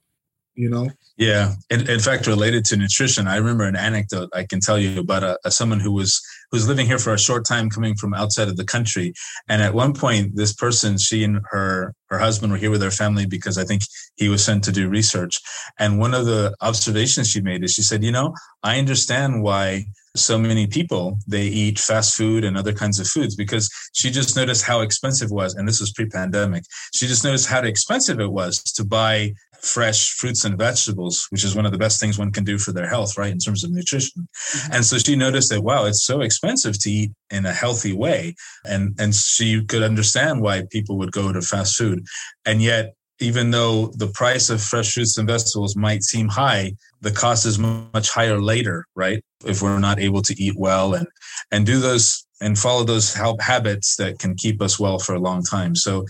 You 0.56 0.70
know. 0.70 0.90
Yeah, 1.18 1.54
in, 1.70 1.88
in 1.88 2.00
fact, 2.00 2.26
related 2.26 2.66
to 2.66 2.76
nutrition, 2.76 3.26
I 3.26 3.36
remember 3.36 3.64
an 3.64 3.76
anecdote 3.76 4.28
I 4.34 4.44
can 4.44 4.60
tell 4.60 4.78
you 4.78 5.00
about 5.00 5.22
a, 5.22 5.38
a 5.46 5.50
someone 5.50 5.80
who 5.80 5.92
was 5.92 6.20
who 6.50 6.56
was 6.56 6.68
living 6.68 6.86
here 6.86 6.98
for 6.98 7.14
a 7.14 7.18
short 7.18 7.46
time, 7.46 7.70
coming 7.70 7.94
from 7.96 8.12
outside 8.12 8.48
of 8.48 8.56
the 8.56 8.64
country, 8.64 9.14
and 9.48 9.62
at 9.62 9.72
one 9.72 9.94
point, 9.94 10.36
this 10.36 10.52
person, 10.52 10.98
she 10.98 11.24
and 11.24 11.40
her 11.50 11.94
her 12.10 12.18
husband 12.18 12.52
were 12.52 12.58
here 12.58 12.70
with 12.70 12.80
their 12.80 12.90
family 12.90 13.24
because 13.24 13.56
I 13.56 13.64
think 13.64 13.82
he 14.16 14.28
was 14.28 14.44
sent 14.44 14.62
to 14.64 14.72
do 14.72 14.88
research, 14.88 15.40
and 15.78 15.98
one 15.98 16.12
of 16.12 16.26
the 16.26 16.54
observations 16.60 17.30
she 17.30 17.40
made 17.40 17.64
is 17.64 17.72
she 17.72 17.82
said, 17.82 18.04
you 18.04 18.12
know, 18.12 18.34
I 18.62 18.78
understand 18.78 19.42
why 19.42 19.86
so 20.16 20.38
many 20.38 20.66
people 20.66 21.18
they 21.26 21.44
eat 21.44 21.78
fast 21.78 22.16
food 22.16 22.44
and 22.44 22.56
other 22.56 22.72
kinds 22.72 22.98
of 22.98 23.06
foods 23.06 23.36
because 23.36 23.70
she 23.92 24.10
just 24.10 24.36
noticed 24.36 24.64
how 24.64 24.80
expensive 24.80 25.30
it 25.30 25.34
was. 25.34 25.54
And 25.54 25.68
this 25.68 25.80
was 25.80 25.92
pre-pandemic. 25.92 26.64
She 26.94 27.06
just 27.06 27.24
noticed 27.24 27.48
how 27.48 27.60
expensive 27.60 28.20
it 28.20 28.32
was 28.32 28.62
to 28.62 28.84
buy 28.84 29.34
fresh 29.66 30.12
fruits 30.12 30.44
and 30.44 30.58
vegetables 30.58 31.26
which 31.30 31.44
is 31.44 31.54
one 31.54 31.66
of 31.66 31.72
the 31.72 31.78
best 31.78 32.00
things 32.00 32.18
one 32.18 32.32
can 32.32 32.44
do 32.44 32.58
for 32.58 32.72
their 32.72 32.88
health 32.88 33.18
right 33.18 33.32
in 33.32 33.38
terms 33.38 33.64
of 33.64 33.70
nutrition. 33.70 34.28
Mm-hmm. 34.28 34.72
and 34.72 34.84
so 34.84 34.98
she 34.98 35.16
noticed 35.16 35.50
that 35.50 35.62
wow 35.62 35.84
it's 35.84 36.04
so 36.04 36.20
expensive 36.20 36.78
to 36.80 36.90
eat 36.90 37.12
in 37.30 37.46
a 37.46 37.52
healthy 37.52 37.92
way. 37.92 38.34
And 38.64 38.94
and 38.98 39.14
she 39.14 39.64
could 39.64 39.82
understand 39.82 40.40
why 40.40 40.64
people 40.70 40.96
would 40.98 41.12
go 41.12 41.32
to 41.32 41.40
fast 41.40 41.76
food. 41.76 42.04
And 42.44 42.62
yet 42.62 42.94
even 43.20 43.50
though 43.50 43.86
the 43.96 44.08
price 44.08 44.50
of 44.50 44.62
fresh 44.62 44.94
fruits 44.94 45.16
and 45.16 45.28
vegetables 45.28 45.76
might 45.76 46.02
seem 46.02 46.28
high, 46.28 46.72
the 47.00 47.10
cost 47.10 47.46
is 47.46 47.58
much 47.58 48.10
higher 48.10 48.40
later, 48.40 48.86
right? 48.94 49.22
If 49.44 49.62
we're 49.62 49.78
not 49.78 50.00
able 50.00 50.22
to 50.22 50.42
eat 50.42 50.54
well 50.56 50.94
and 50.94 51.06
and 51.50 51.64
do 51.64 51.78
those 51.78 52.26
and 52.40 52.58
follow 52.58 52.84
those 52.84 53.14
help 53.14 53.40
habits 53.40 53.96
that 53.96 54.18
can 54.18 54.34
keep 54.34 54.60
us 54.60 54.78
well 54.78 54.98
for 54.98 55.14
a 55.14 55.20
long 55.20 55.42
time. 55.42 55.74
So 55.74 56.04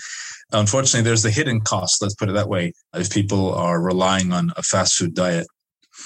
unfortunately 0.52 1.02
there's 1.02 1.22
the 1.22 1.30
hidden 1.30 1.60
cost, 1.60 2.02
let's 2.02 2.16
put 2.16 2.28
it 2.28 2.32
that 2.32 2.48
way, 2.48 2.72
if 2.94 3.10
people 3.10 3.54
are 3.54 3.80
relying 3.80 4.32
on 4.32 4.50
a 4.56 4.62
fast 4.62 4.94
food 4.94 5.14
diet. 5.14 5.46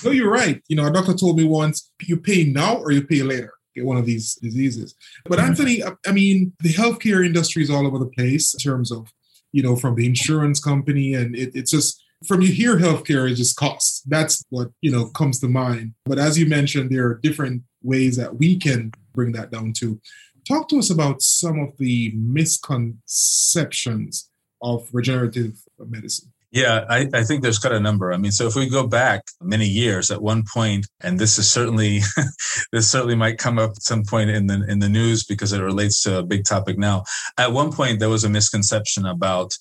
No, 0.05 0.11
you're 0.11 0.31
right. 0.31 0.63
You 0.69 0.77
know, 0.77 0.87
a 0.87 0.93
doctor 0.93 1.15
told 1.15 1.39
me 1.39 1.45
once, 1.45 1.91
you 2.03 2.19
pay 2.19 2.45
now 2.45 2.77
or 2.77 2.93
you 2.93 3.07
pay 3.07 3.23
later 3.23 3.55
get 3.75 3.85
one 3.85 3.97
of 3.97 4.07
these 4.07 4.35
diseases. 4.37 4.95
But 5.25 5.39
mm-hmm. 5.39 5.49
Anthony, 5.49 5.83
I 6.07 6.13
mean, 6.13 6.53
the 6.61 6.71
healthcare 6.71 7.25
industry 7.25 7.63
is 7.63 7.71
all 7.71 7.87
over 7.87 7.99
the 7.99 8.07
place 8.07 8.55
in 8.55 8.61
terms 8.61 8.91
of 8.91 9.13
you 9.53 9.63
know, 9.63 9.77
from 9.77 9.95
the 9.95 10.07
insurance 10.07 10.59
company. 10.61 11.15
And 11.15 11.37
it, 11.37 11.53
it's 11.55 11.71
just, 11.71 12.03
from 12.27 12.43
you 12.43 12.53
hear 12.53 12.77
healthcare, 12.77 13.31
it 13.31 13.37
just 13.37 13.57
costs. 13.57 14.03
That's 14.03 14.45
what, 14.51 14.69
you 14.81 14.91
know, 14.91 15.07
comes 15.07 15.41
to 15.41 15.49
mind. 15.49 15.95
But 16.05 16.19
as 16.19 16.39
you 16.39 16.47
mentioned, 16.47 16.91
there 16.91 17.07
are 17.07 17.21
different 17.23 17.63
ways 17.83 18.17
that 18.17 18.37
we 18.37 18.59
can 18.59 18.93
bring 19.13 19.33
that 19.33 19.51
down 19.51 19.73
to. 19.79 19.99
Talk 20.47 20.69
to 20.69 20.79
us 20.79 20.91
about 20.91 21.23
some 21.23 21.59
of 21.59 21.77
the 21.79 22.13
misconceptions 22.15 24.29
of 24.63 24.89
regenerative 24.93 25.59
medicine. 25.79 26.31
Yeah, 26.53 26.85
I, 26.89 27.09
I, 27.15 27.23
think 27.23 27.43
there's 27.43 27.61
quite 27.61 27.75
a 27.75 27.81
number. 27.81 28.13
I 28.13 28.17
mean, 28.17 28.33
so 28.33 28.49
if 28.49 28.57
we 28.57 28.69
go 28.69 28.85
back 28.85 29.23
many 29.41 29.67
years, 29.67 30.11
at 30.11 30.21
one 30.21 30.43
point, 30.53 30.85
and 31.01 31.17
this 31.17 31.39
is 31.39 31.49
certainly 31.49 32.01
this 32.73 32.91
certainly 32.91 33.15
might 33.15 33.39
come 33.39 33.59
up 33.59 33.71
at 33.71 33.83
some 33.83 34.03
point 34.03 34.31
in 34.31 34.49
the 34.49 34.65
in 34.69 34.81
the 34.81 34.89
news 34.89 35.23
because 35.23 35.53
it 35.53 35.61
relates 35.61 36.03
to 36.03 36.19
a 36.19 36.25
big 36.25 36.45
topic 36.45 36.77
now. 36.77 37.05
At 37.39 37.53
one 37.53 37.73
point, 37.73 38.01
there 38.01 38.09
was 38.09 38.25
a 38.25 38.29
misconception 38.29 39.07
about 39.07 39.53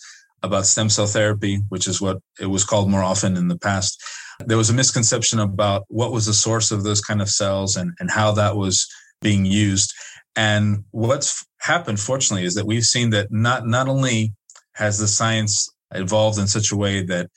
about 0.41 0.65
stem 0.65 0.89
cell 0.89 1.05
therapy, 1.05 1.61
which 1.69 1.87
is 1.87 2.01
what 2.01 2.17
it 2.39 2.47
was 2.47 2.65
called 2.65 2.89
more 2.89 3.03
often 3.03 3.37
in 3.37 3.49
the 3.49 3.57
past. 3.59 4.01
There 4.45 4.57
was 4.57 4.71
a 4.71 4.73
misconception 4.73 5.39
about 5.39 5.85
what 5.89 6.11
was 6.11 6.25
the 6.25 6.33
source 6.33 6.71
of 6.71 6.83
those 6.83 7.01
kind 7.01 7.21
of 7.21 7.29
cells 7.29 7.75
and, 7.75 7.93
and 7.99 8.09
how 8.09 8.31
that 8.31 8.55
was 8.55 8.87
being 9.21 9.45
used. 9.45 9.93
And 10.35 10.85
what's 10.91 11.45
happened, 11.59 11.99
fortunately, 11.99 12.45
is 12.45 12.55
that 12.55 12.65
we've 12.65 12.85
seen 12.85 13.09
that 13.11 13.31
not 13.31 13.67
not 13.67 13.87
only 13.87 14.33
has 14.73 14.97
the 14.97 15.07
science 15.07 15.69
evolved 15.93 16.39
in 16.39 16.47
such 16.47 16.71
a 16.71 16.77
way 16.77 17.03
that 17.03 17.29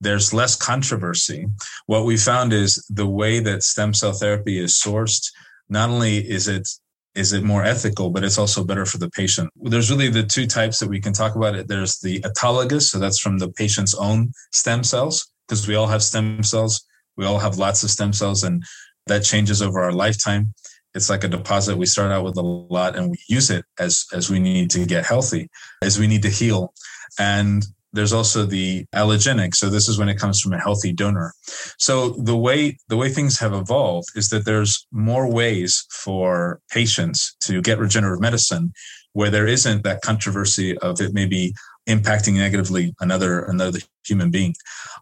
there's 0.00 0.34
less 0.34 0.56
controversy. 0.56 1.46
What 1.86 2.04
we 2.04 2.16
found 2.16 2.52
is 2.52 2.84
the 2.90 3.06
way 3.06 3.40
that 3.40 3.62
stem 3.62 3.94
cell 3.94 4.12
therapy 4.12 4.58
is 4.58 4.74
sourced, 4.74 5.30
not 5.68 5.88
only 5.90 6.18
is 6.18 6.48
it 6.48 6.68
is 7.14 7.32
it 7.32 7.42
more 7.42 7.64
ethical, 7.64 8.10
but 8.10 8.22
it's 8.22 8.36
also 8.36 8.62
better 8.62 8.84
for 8.84 8.98
the 8.98 9.08
patient. 9.08 9.48
There's 9.56 9.90
really 9.90 10.10
the 10.10 10.22
two 10.22 10.46
types 10.46 10.78
that 10.80 10.88
we 10.90 11.00
can 11.00 11.14
talk 11.14 11.34
about 11.34 11.54
it. 11.54 11.66
There's 11.66 11.98
the 11.98 12.20
autologous, 12.20 12.82
so 12.82 12.98
that's 12.98 13.18
from 13.18 13.38
the 13.38 13.48
patient's 13.48 13.94
own 13.94 14.32
stem 14.52 14.84
cells, 14.84 15.26
because 15.48 15.66
we 15.66 15.76
all 15.76 15.86
have 15.86 16.02
stem 16.02 16.42
cells. 16.42 16.84
We 17.16 17.24
all 17.24 17.38
have 17.38 17.56
lots 17.56 17.82
of 17.82 17.90
stem 17.90 18.12
cells, 18.12 18.44
and 18.44 18.62
that 19.06 19.24
changes 19.24 19.62
over 19.62 19.80
our 19.80 19.92
lifetime. 19.92 20.52
it's 20.96 21.10
like 21.10 21.24
a 21.24 21.28
deposit. 21.28 21.76
We 21.76 21.86
start 21.86 22.10
out 22.10 22.24
with 22.24 22.36
a 22.38 22.42
lot 22.42 22.96
and 22.96 23.10
we 23.10 23.18
use 23.28 23.50
it 23.50 23.64
as 23.78 24.06
as 24.12 24.30
we 24.30 24.38
need 24.38 24.70
to 24.70 24.86
get 24.86 25.06
healthy, 25.06 25.48
as 25.82 25.98
we 25.98 26.06
need 26.06 26.22
to 26.22 26.30
heal. 26.30 26.72
And 27.18 27.64
there's 27.96 28.12
also 28.12 28.44
the 28.44 28.84
allogenic. 28.94 29.54
So 29.54 29.68
this 29.68 29.88
is 29.88 29.98
when 29.98 30.08
it 30.08 30.18
comes 30.18 30.40
from 30.40 30.52
a 30.52 30.60
healthy 30.60 30.92
donor. 30.92 31.32
So 31.78 32.10
the 32.10 32.36
way 32.36 32.76
the 32.88 32.96
way 32.96 33.08
things 33.08 33.38
have 33.38 33.52
evolved 33.52 34.08
is 34.14 34.28
that 34.28 34.44
there's 34.44 34.86
more 34.92 35.30
ways 35.30 35.84
for 35.90 36.60
patients 36.70 37.34
to 37.40 37.60
get 37.62 37.78
regenerative 37.78 38.20
medicine 38.20 38.72
where 39.12 39.30
there 39.30 39.46
isn't 39.46 39.82
that 39.82 40.02
controversy 40.02 40.76
of 40.78 41.00
it 41.00 41.14
maybe 41.14 41.54
impacting 41.88 42.34
negatively 42.34 42.94
another 43.00 43.44
another 43.44 43.78
human 44.04 44.30
being. 44.30 44.54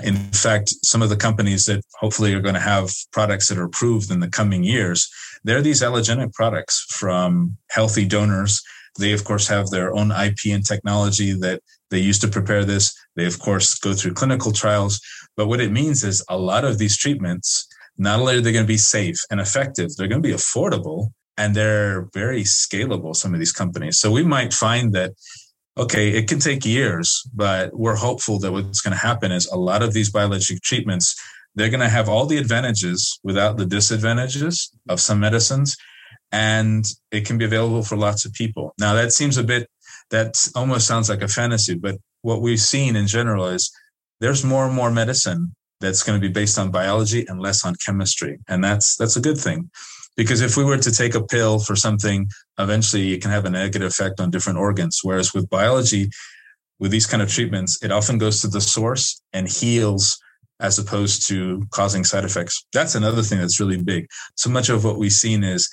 In 0.03 0.17
fact, 0.33 0.73
some 0.85 1.03
of 1.03 1.09
the 1.09 1.17
companies 1.17 1.65
that 1.67 1.83
hopefully 1.99 2.33
are 2.35 2.41
going 2.41 2.55
to 2.55 2.61
have 2.61 2.91
products 3.13 3.49
that 3.49 3.59
are 3.59 3.65
approved 3.65 4.11
in 4.11 4.21
the 4.21 4.31
coming 4.31 4.63
years, 4.65 5.11
they're 5.43 5.63
these 5.63 5.83
allogenic 5.83 6.33
products 6.33 6.87
from 6.91 7.57
healthy 7.71 8.05
donors. 8.05 8.63
They 8.99 9.13
of 9.13 9.25
course 9.25 9.49
have 9.49 9.71
their 9.71 9.95
own 9.95 10.13
IP 10.13 10.53
and 10.53 10.65
technology 10.65 11.33
that 11.33 11.61
they 11.91 11.99
used 11.99 12.21
to 12.23 12.29
prepare 12.29 12.65
this. 12.65 12.95
They 13.17 13.27
of 13.27 13.39
course 13.39 13.75
go 13.79 13.95
through 13.95 14.15
clinical 14.15 14.53
trials, 14.53 15.01
but 15.37 15.49
what 15.49 15.61
it 15.61 15.73
means 15.73 16.05
is 16.05 16.25
a 16.29 16.39
lot 16.39 16.65
of 16.65 16.79
these 16.79 16.97
treatments 16.97 17.67
not 17.97 18.19
only 18.19 18.37
are 18.37 18.41
they 18.41 18.53
going 18.53 18.65
to 18.65 18.69
be 18.73 18.77
safe 18.77 19.17
and 19.31 19.41
effective, 19.41 19.91
they're 19.97 20.09
going 20.09 20.23
to 20.23 20.29
be 20.29 20.35
affordable 20.35 21.09
and 21.37 21.55
they're 21.55 22.09
very 22.13 22.43
scalable 22.43 23.15
some 23.15 23.33
of 23.35 23.39
these 23.39 23.53
companies. 23.53 23.99
So 23.99 24.11
we 24.11 24.25
might 24.25 24.53
find 24.53 24.93
that 24.95 25.13
okay, 25.77 26.11
it 26.11 26.29
can 26.29 26.39
take 26.39 26.65
years, 26.65 27.23
but 27.35 27.77
we're 27.77 27.97
hopeful 27.97 28.39
that 28.39 28.53
what's 28.53 28.81
going 28.81 28.93
to 28.93 28.99
happen 28.99 29.33
is 29.33 29.47
a 29.47 29.57
lot 29.57 29.83
of 29.83 29.93
these 29.93 30.11
biologic 30.11 30.63
treatments, 30.63 31.21
they're 31.55 31.71
going 31.71 31.81
to 31.81 31.89
have 31.89 32.09
all 32.09 32.27
the 32.27 32.37
advantages 32.37 33.19
without 33.23 33.57
the 33.57 33.67
disadvantages 33.67 34.71
of 34.89 35.01
some 35.01 35.21
medicines. 35.21 35.77
And 36.33 36.85
it 37.13 37.27
can 37.27 37.39
be 37.39 37.45
available 37.45 37.83
for 37.83 37.97
lots 37.97 38.25
of 38.25 38.33
people. 38.33 38.75
Now, 38.79 38.95
that 38.95 39.13
seems 39.13 39.37
a 39.37 39.45
bit, 39.45 39.69
that 40.11 40.49
almost 40.55 40.87
sounds 40.87 41.09
like 41.09 41.23
a 41.23 41.29
fantasy, 41.29 41.75
but 41.75 41.97
what 42.23 42.41
we've 42.41 42.61
seen 42.61 42.97
in 42.97 43.07
general 43.07 43.47
is 43.47 43.71
there's 44.21 44.45
more 44.45 44.67
and 44.67 44.75
more 44.75 44.91
medicine 44.91 45.55
that's 45.81 46.03
going 46.03 46.21
to 46.21 46.27
be 46.27 46.33
based 46.33 46.59
on 46.59 46.71
biology 46.71 47.27
and 47.29 47.41
less 47.41 47.65
on 47.65 47.75
chemistry. 47.85 48.39
And 48.49 48.63
that's, 48.65 48.97
that's 48.97 49.17
a 49.17 49.21
good 49.21 49.39
thing. 49.39 49.71
Because 50.17 50.41
if 50.41 50.57
we 50.57 50.65
were 50.65 50.79
to 50.79 50.93
take 50.93 51.15
a 51.15 51.25
pill 51.25 51.59
for 51.59 51.75
something, 51.75 52.29
eventually 52.59 53.13
it 53.13 53.21
can 53.21 53.31
have 53.31 53.45
a 53.45 53.51
negative 53.51 53.89
effect 53.89 54.21
on 54.21 54.31
different 54.31 54.59
organs. 54.59 55.01
Whereas 55.03 55.35
with 55.35 55.51
biology, 55.51 56.11
with 56.79 56.91
these 56.91 57.07
kind 57.07 57.23
of 57.23 57.31
treatments, 57.31 57.83
it 57.83 57.91
often 57.91 58.19
goes 58.19 58.41
to 58.41 58.49
the 58.49 58.61
source 58.61 59.21
and 59.33 59.49
heals 59.49 60.19
as 60.61 60.79
opposed 60.79 61.27
to 61.29 61.67
causing 61.71 62.05
side 62.05 62.25
effects. 62.25 62.65
That's 62.73 62.95
another 62.95 63.23
thing 63.23 63.39
that's 63.39 63.61
really 63.61 63.83
big. 63.83 64.07
So 64.37 64.49
much 64.49 64.69
of 64.69 64.85
what 64.85 64.99
we've 64.99 65.13
seen 65.13 65.43
is 65.43 65.69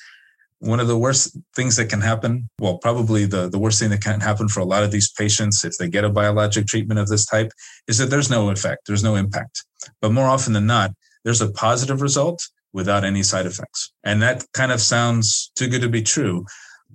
one 0.61 0.79
of 0.79 0.87
the 0.87 0.97
worst 0.97 1.35
things 1.55 1.75
that 1.75 1.89
can 1.89 2.01
happen. 2.01 2.47
Well, 2.59 2.77
probably 2.77 3.25
the, 3.25 3.49
the 3.49 3.57
worst 3.57 3.79
thing 3.79 3.89
that 3.89 4.03
can 4.03 4.19
happen 4.19 4.47
for 4.47 4.59
a 4.59 4.65
lot 4.65 4.83
of 4.83 4.91
these 4.91 5.11
patients 5.11 5.65
if 5.65 5.73
they 5.77 5.89
get 5.89 6.03
a 6.03 6.09
biologic 6.09 6.67
treatment 6.67 6.99
of 6.99 7.07
this 7.07 7.25
type 7.25 7.51
is 7.87 7.97
that 7.97 8.11
there's 8.11 8.29
no 8.29 8.49
effect, 8.51 8.85
there's 8.85 9.03
no 9.03 9.15
impact. 9.15 9.65
But 10.01 10.11
more 10.11 10.27
often 10.27 10.53
than 10.53 10.67
not, 10.67 10.91
there's 11.23 11.41
a 11.41 11.51
positive 11.51 12.01
result 12.01 12.47
without 12.73 13.03
any 13.03 13.23
side 13.23 13.47
effects. 13.47 13.91
And 14.03 14.21
that 14.21 14.45
kind 14.53 14.71
of 14.71 14.79
sounds 14.79 15.51
too 15.55 15.67
good 15.67 15.81
to 15.81 15.89
be 15.89 16.03
true. 16.03 16.45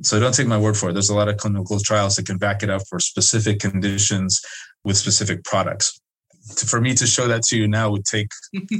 So 0.02 0.20
don't 0.20 0.34
take 0.34 0.46
my 0.46 0.58
word 0.58 0.76
for 0.76 0.90
it. 0.90 0.92
There's 0.92 1.10
a 1.10 1.14
lot 1.14 1.28
of 1.28 1.36
clinical 1.36 1.80
trials 1.80 2.16
that 2.16 2.26
can 2.26 2.38
back 2.38 2.62
it 2.62 2.70
up 2.70 2.82
for 2.88 3.00
specific 3.00 3.58
conditions 3.58 4.40
with 4.84 4.96
specific 4.96 5.42
products. 5.42 6.00
For 6.66 6.80
me 6.80 6.94
to 6.94 7.06
show 7.06 7.26
that 7.28 7.42
to 7.44 7.56
you 7.56 7.66
now 7.66 7.90
would 7.90 8.04
take, 8.04 8.28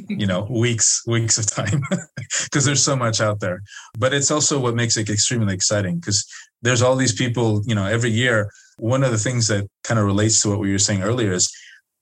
you 0.08 0.26
know, 0.26 0.46
weeks, 0.50 1.02
weeks 1.06 1.38
of 1.38 1.46
time 1.46 1.82
because 2.44 2.64
there's 2.64 2.82
so 2.82 2.96
much 2.96 3.20
out 3.20 3.40
there. 3.40 3.62
But 3.98 4.14
it's 4.14 4.30
also 4.30 4.60
what 4.60 4.74
makes 4.74 4.96
it 4.96 5.10
extremely 5.10 5.54
exciting 5.54 5.96
because 5.96 6.24
there's 6.62 6.82
all 6.82 6.96
these 6.96 7.14
people, 7.14 7.62
you 7.66 7.74
know, 7.74 7.86
every 7.86 8.10
year. 8.10 8.50
One 8.78 9.02
of 9.02 9.10
the 9.10 9.18
things 9.18 9.48
that 9.48 9.68
kind 9.84 9.98
of 9.98 10.06
relates 10.06 10.42
to 10.42 10.50
what 10.50 10.58
we 10.58 10.70
were 10.70 10.78
saying 10.78 11.02
earlier 11.02 11.32
is 11.32 11.50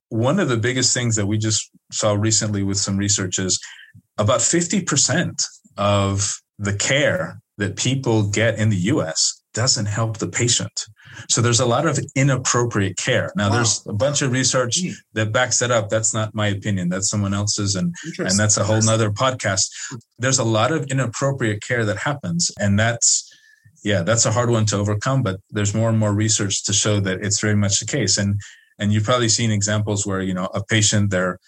one 0.09 0.39
of 0.39 0.49
the 0.49 0.57
biggest 0.57 0.93
things 0.93 1.17
that 1.17 1.27
we 1.27 1.39
just 1.39 1.71
saw 1.91 2.13
recently 2.15 2.63
with 2.63 2.77
some 2.77 2.97
research 2.97 3.39
is 3.39 3.61
about 4.19 4.41
50% 4.41 5.43
of 5.77 6.35
the 6.59 6.75
care 6.77 7.41
that 7.59 7.77
people 7.77 8.29
get 8.31 8.59
in 8.59 8.69
the 8.71 8.77
US 8.93 9.43
doesn't 9.55 9.87
help 9.87 10.19
the 10.19 10.29
patient. 10.29 10.87
So 11.29 11.41
there's 11.41 11.61
a 11.61 11.67
lot 11.67 11.87
of 11.87 11.99
inappropriate 12.15 12.97
care. 12.97 13.33
Now 13.37 13.49
wow. 13.49 13.57
there's 13.57 13.85
a 13.87 13.93
bunch 13.93 14.23
of 14.23 14.33
research 14.33 14.81
hmm. 14.81 14.91
that 15.15 15.33
backs 15.33 15.59
that 15.59 15.71
up. 15.71 15.89
That's 15.89 16.15
not 16.15 16.35
my 16.35 16.49
opinion. 16.49 16.89
That's 16.89 17.09
someone 17.09 17.35
else's 17.35 17.75
and 17.75 17.95
and 18.19 18.39
that's 18.39 18.57
a 18.57 18.65
whole 18.65 18.83
nother 18.83 19.11
podcast. 19.11 19.71
There's 20.19 20.39
a 20.39 20.45
lot 20.45 20.73
of 20.73 20.91
inappropriate 20.91 21.63
care 21.63 21.85
that 21.85 21.99
happens. 21.99 22.51
And 22.59 22.79
that's 22.79 23.31
yeah, 23.85 24.03
that's 24.03 24.25
a 24.25 24.33
hard 24.33 24.49
one 24.49 24.65
to 24.67 24.77
overcome, 24.77 25.23
but 25.23 25.41
there's 25.51 25.75
more 25.75 25.91
and 25.91 25.99
more 25.99 26.15
research 26.15 26.65
to 26.65 26.73
show 26.73 27.01
that 27.01 27.23
it's 27.23 27.41
very 27.41 27.55
much 27.55 27.81
the 27.81 27.87
case. 27.87 28.17
And 28.17 28.41
and 28.79 28.93
you've 28.93 29.05
probably 29.05 29.29
seen 29.29 29.51
examples 29.51 30.07
where, 30.07 30.23
you 30.23 30.35
know, 30.35 30.49
a 30.55 30.65
patient 30.65 31.11
they're 31.11 31.39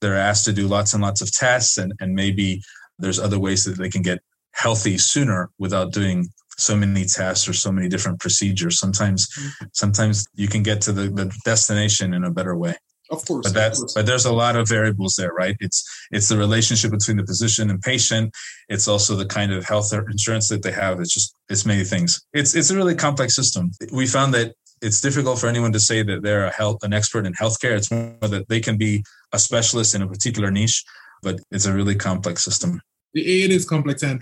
they're 0.00 0.16
asked 0.16 0.44
to 0.46 0.52
do 0.52 0.66
lots 0.66 0.94
and 0.94 1.02
lots 1.02 1.20
of 1.20 1.30
tests 1.32 1.76
and, 1.76 1.92
and 2.00 2.14
maybe 2.14 2.62
there's 2.98 3.18
other 3.18 3.38
ways 3.38 3.64
that 3.64 3.76
they 3.76 3.90
can 3.90 4.02
get 4.02 4.20
healthy 4.52 4.98
sooner 4.98 5.50
without 5.58 5.92
doing 5.92 6.28
so 6.60 6.76
many 6.76 7.04
tests 7.04 7.48
or 7.48 7.52
so 7.52 7.72
many 7.72 7.88
different 7.88 8.20
procedures. 8.20 8.78
Sometimes 8.78 9.28
mm-hmm. 9.28 9.66
sometimes 9.72 10.26
you 10.34 10.48
can 10.48 10.62
get 10.62 10.80
to 10.82 10.92
the, 10.92 11.08
the 11.08 11.34
destination 11.44 12.14
in 12.14 12.24
a 12.24 12.30
better 12.30 12.56
way. 12.56 12.74
Of 13.10 13.26
course 13.26 13.44
but 13.44 13.54
that's 13.54 13.92
but 13.94 14.06
there's 14.06 14.24
a 14.24 14.32
lot 14.32 14.54
of 14.54 14.68
variables 14.68 15.16
there 15.16 15.32
right? 15.32 15.56
It's 15.58 15.84
it's 16.12 16.28
the 16.28 16.36
relationship 16.36 16.92
between 16.92 17.16
the 17.16 17.26
physician 17.26 17.68
and 17.68 17.80
patient. 17.82 18.32
It's 18.68 18.86
also 18.86 19.16
the 19.16 19.26
kind 19.26 19.52
of 19.52 19.64
health 19.64 19.92
insurance 19.92 20.48
that 20.48 20.62
they 20.62 20.70
have. 20.70 21.00
It's 21.00 21.12
just 21.12 21.34
it's 21.48 21.66
many 21.66 21.84
things. 21.84 22.20
It's 22.32 22.54
it's 22.54 22.70
a 22.70 22.76
really 22.76 22.94
complex 22.94 23.34
system. 23.34 23.72
We 23.92 24.06
found 24.06 24.32
that 24.34 24.54
it's 24.80 25.00
difficult 25.00 25.38
for 25.38 25.48
anyone 25.48 25.72
to 25.72 25.80
say 25.80 26.02
that 26.02 26.22
they're 26.22 26.46
a 26.46 26.52
health 26.52 26.82
an 26.82 26.92
expert 26.92 27.26
in 27.26 27.34
healthcare. 27.34 27.76
It's 27.76 27.90
more 27.90 28.14
that 28.20 28.48
they 28.48 28.60
can 28.60 28.76
be 28.78 29.04
a 29.32 29.38
specialist 29.38 29.94
in 29.94 30.02
a 30.02 30.08
particular 30.08 30.50
niche, 30.50 30.84
but 31.22 31.40
it's 31.50 31.66
a 31.66 31.72
really 31.72 31.96
complex 31.96 32.44
system. 32.44 32.80
It 33.14 33.50
is 33.50 33.68
complex, 33.68 34.02
and 34.02 34.20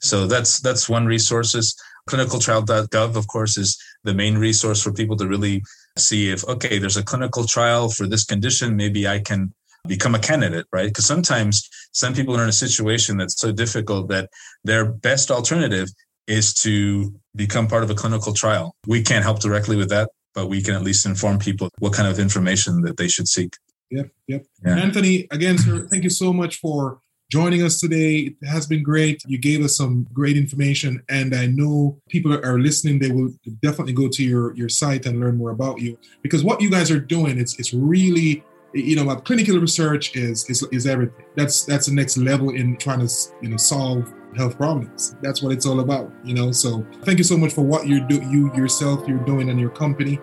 So 0.00 0.26
that's 0.26 0.60
that's 0.60 0.88
one 0.88 1.06
resources. 1.06 1.74
Clinicaltrial.gov, 2.08 3.16
of 3.16 3.26
course, 3.26 3.56
is 3.56 3.76
the 4.04 4.14
main 4.14 4.38
resource 4.38 4.82
for 4.82 4.92
people 4.92 5.16
to 5.16 5.26
really 5.26 5.62
see 5.96 6.30
if 6.30 6.44
okay, 6.44 6.78
there's 6.78 6.96
a 6.96 7.04
clinical 7.04 7.44
trial 7.44 7.88
for 7.88 8.06
this 8.06 8.24
condition. 8.24 8.76
Maybe 8.76 9.08
I 9.08 9.20
can 9.20 9.52
become 9.86 10.14
a 10.14 10.18
candidate, 10.18 10.66
right? 10.72 10.88
Because 10.88 11.06
sometimes 11.06 11.68
some 11.92 12.14
people 12.14 12.36
are 12.36 12.42
in 12.42 12.48
a 12.48 12.64
situation 12.66 13.16
that's 13.16 13.38
so 13.38 13.52
difficult 13.52 14.08
that 14.08 14.28
their 14.64 14.84
best 14.84 15.30
alternative 15.30 15.88
is 16.26 16.52
to 16.54 17.14
become 17.36 17.68
part 17.68 17.82
of 17.82 17.90
a 17.90 17.94
clinical 17.94 18.32
trial. 18.32 18.74
We 18.86 19.02
can't 19.02 19.22
help 19.22 19.40
directly 19.40 19.76
with 19.76 19.90
that, 19.90 20.10
but 20.34 20.46
we 20.46 20.62
can 20.62 20.74
at 20.74 20.82
least 20.82 21.06
inform 21.06 21.38
people 21.38 21.68
what 21.78 21.92
kind 21.92 22.08
of 22.08 22.18
information 22.18 22.80
that 22.82 22.96
they 22.96 23.08
should 23.08 23.28
seek. 23.28 23.56
Yep, 23.90 24.10
yep. 24.26 24.44
Yeah. 24.64 24.76
Anthony, 24.76 25.28
again, 25.30 25.58
sir, 25.58 25.86
thank 25.90 26.02
you 26.02 26.10
so 26.10 26.32
much 26.32 26.56
for 26.56 26.98
joining 27.30 27.62
us 27.62 27.80
today. 27.80 28.34
It 28.40 28.46
has 28.46 28.66
been 28.66 28.82
great. 28.82 29.22
You 29.26 29.38
gave 29.38 29.64
us 29.64 29.76
some 29.76 30.06
great 30.12 30.36
information, 30.36 31.02
and 31.08 31.34
I 31.34 31.46
know 31.46 31.98
people 32.08 32.32
are 32.32 32.58
listening. 32.58 32.98
They 32.98 33.12
will 33.12 33.32
definitely 33.62 33.92
go 33.92 34.08
to 34.08 34.24
your 34.24 34.54
your 34.56 34.68
site 34.68 35.06
and 35.06 35.20
learn 35.20 35.36
more 35.36 35.50
about 35.50 35.80
you 35.80 35.98
because 36.22 36.42
what 36.42 36.60
you 36.60 36.70
guys 36.70 36.90
are 36.90 36.98
doing 36.98 37.38
it's 37.38 37.58
it's 37.58 37.72
really 37.72 38.42
you 38.76 38.96
know, 38.96 39.14
clinical 39.16 39.58
research 39.58 40.14
is, 40.16 40.48
is 40.50 40.62
is 40.70 40.86
everything. 40.86 41.24
That's 41.34 41.64
that's 41.64 41.86
the 41.86 41.94
next 41.94 42.16
level 42.16 42.50
in 42.50 42.76
trying 42.76 43.06
to 43.06 43.12
you 43.40 43.48
know 43.48 43.56
solve 43.56 44.12
health 44.36 44.56
problems. 44.56 45.16
That's 45.22 45.42
what 45.42 45.52
it's 45.52 45.66
all 45.66 45.80
about, 45.80 46.12
you 46.24 46.34
know. 46.34 46.52
So 46.52 46.86
thank 47.02 47.18
you 47.18 47.24
so 47.24 47.36
much 47.36 47.52
for 47.52 47.62
what 47.62 47.86
you 47.86 48.06
do, 48.06 48.16
you 48.30 48.54
yourself, 48.54 49.06
you're 49.08 49.18
doing 49.18 49.48
in 49.48 49.58
your 49.58 49.70
company, 49.70 50.18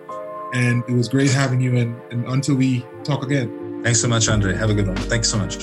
and 0.54 0.82
it 0.88 0.92
was 0.92 1.08
great 1.08 1.30
having 1.30 1.60
you. 1.60 1.76
And, 1.76 2.00
and 2.12 2.26
until 2.26 2.56
we 2.56 2.84
talk 3.02 3.22
again. 3.22 3.82
Thanks 3.82 4.00
so 4.00 4.08
much, 4.08 4.28
Andre. 4.28 4.54
Have 4.54 4.70
a 4.70 4.74
good 4.74 4.86
one. 4.86 4.96
Thanks 4.96 5.28
so 5.28 5.38
much. 5.38 5.56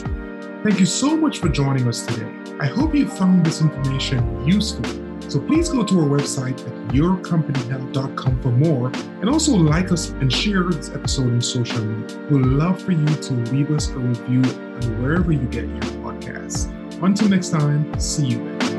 Thank 0.63 0.79
you 0.79 0.85
so 0.85 1.17
much 1.17 1.39
for 1.39 1.49
joining 1.49 1.87
us 1.87 2.05
today. 2.05 2.31
I 2.59 2.67
hope 2.67 2.93
you 2.93 3.07
found 3.07 3.45
this 3.45 3.61
information 3.61 4.47
useful. 4.47 4.85
So 5.27 5.39
please 5.39 5.69
go 5.69 5.83
to 5.83 5.99
our 6.01 6.07
website 6.07 6.59
at 6.59 6.93
yourcompanyhealth.com 6.93 8.41
for 8.41 8.51
more 8.51 8.87
and 9.21 9.29
also 9.29 9.55
like 9.55 9.91
us 9.91 10.09
and 10.09 10.31
share 10.31 10.65
this 10.65 10.89
episode 10.89 11.31
on 11.31 11.41
social 11.41 11.83
media. 11.83 12.19
We'd 12.29 12.45
love 12.45 12.81
for 12.81 12.91
you 12.91 13.07
to 13.07 13.33
leave 13.33 13.71
us 13.71 13.89
a 13.89 13.97
review 13.97 14.43
on 14.43 15.01
wherever 15.01 15.31
you 15.31 15.47
get 15.47 15.67
your 15.67 15.79
podcasts. 16.03 16.80
Until 17.03 17.29
next 17.29 17.49
time, 17.49 17.99
see 17.99 18.27
you 18.27 18.37
then. 18.37 18.70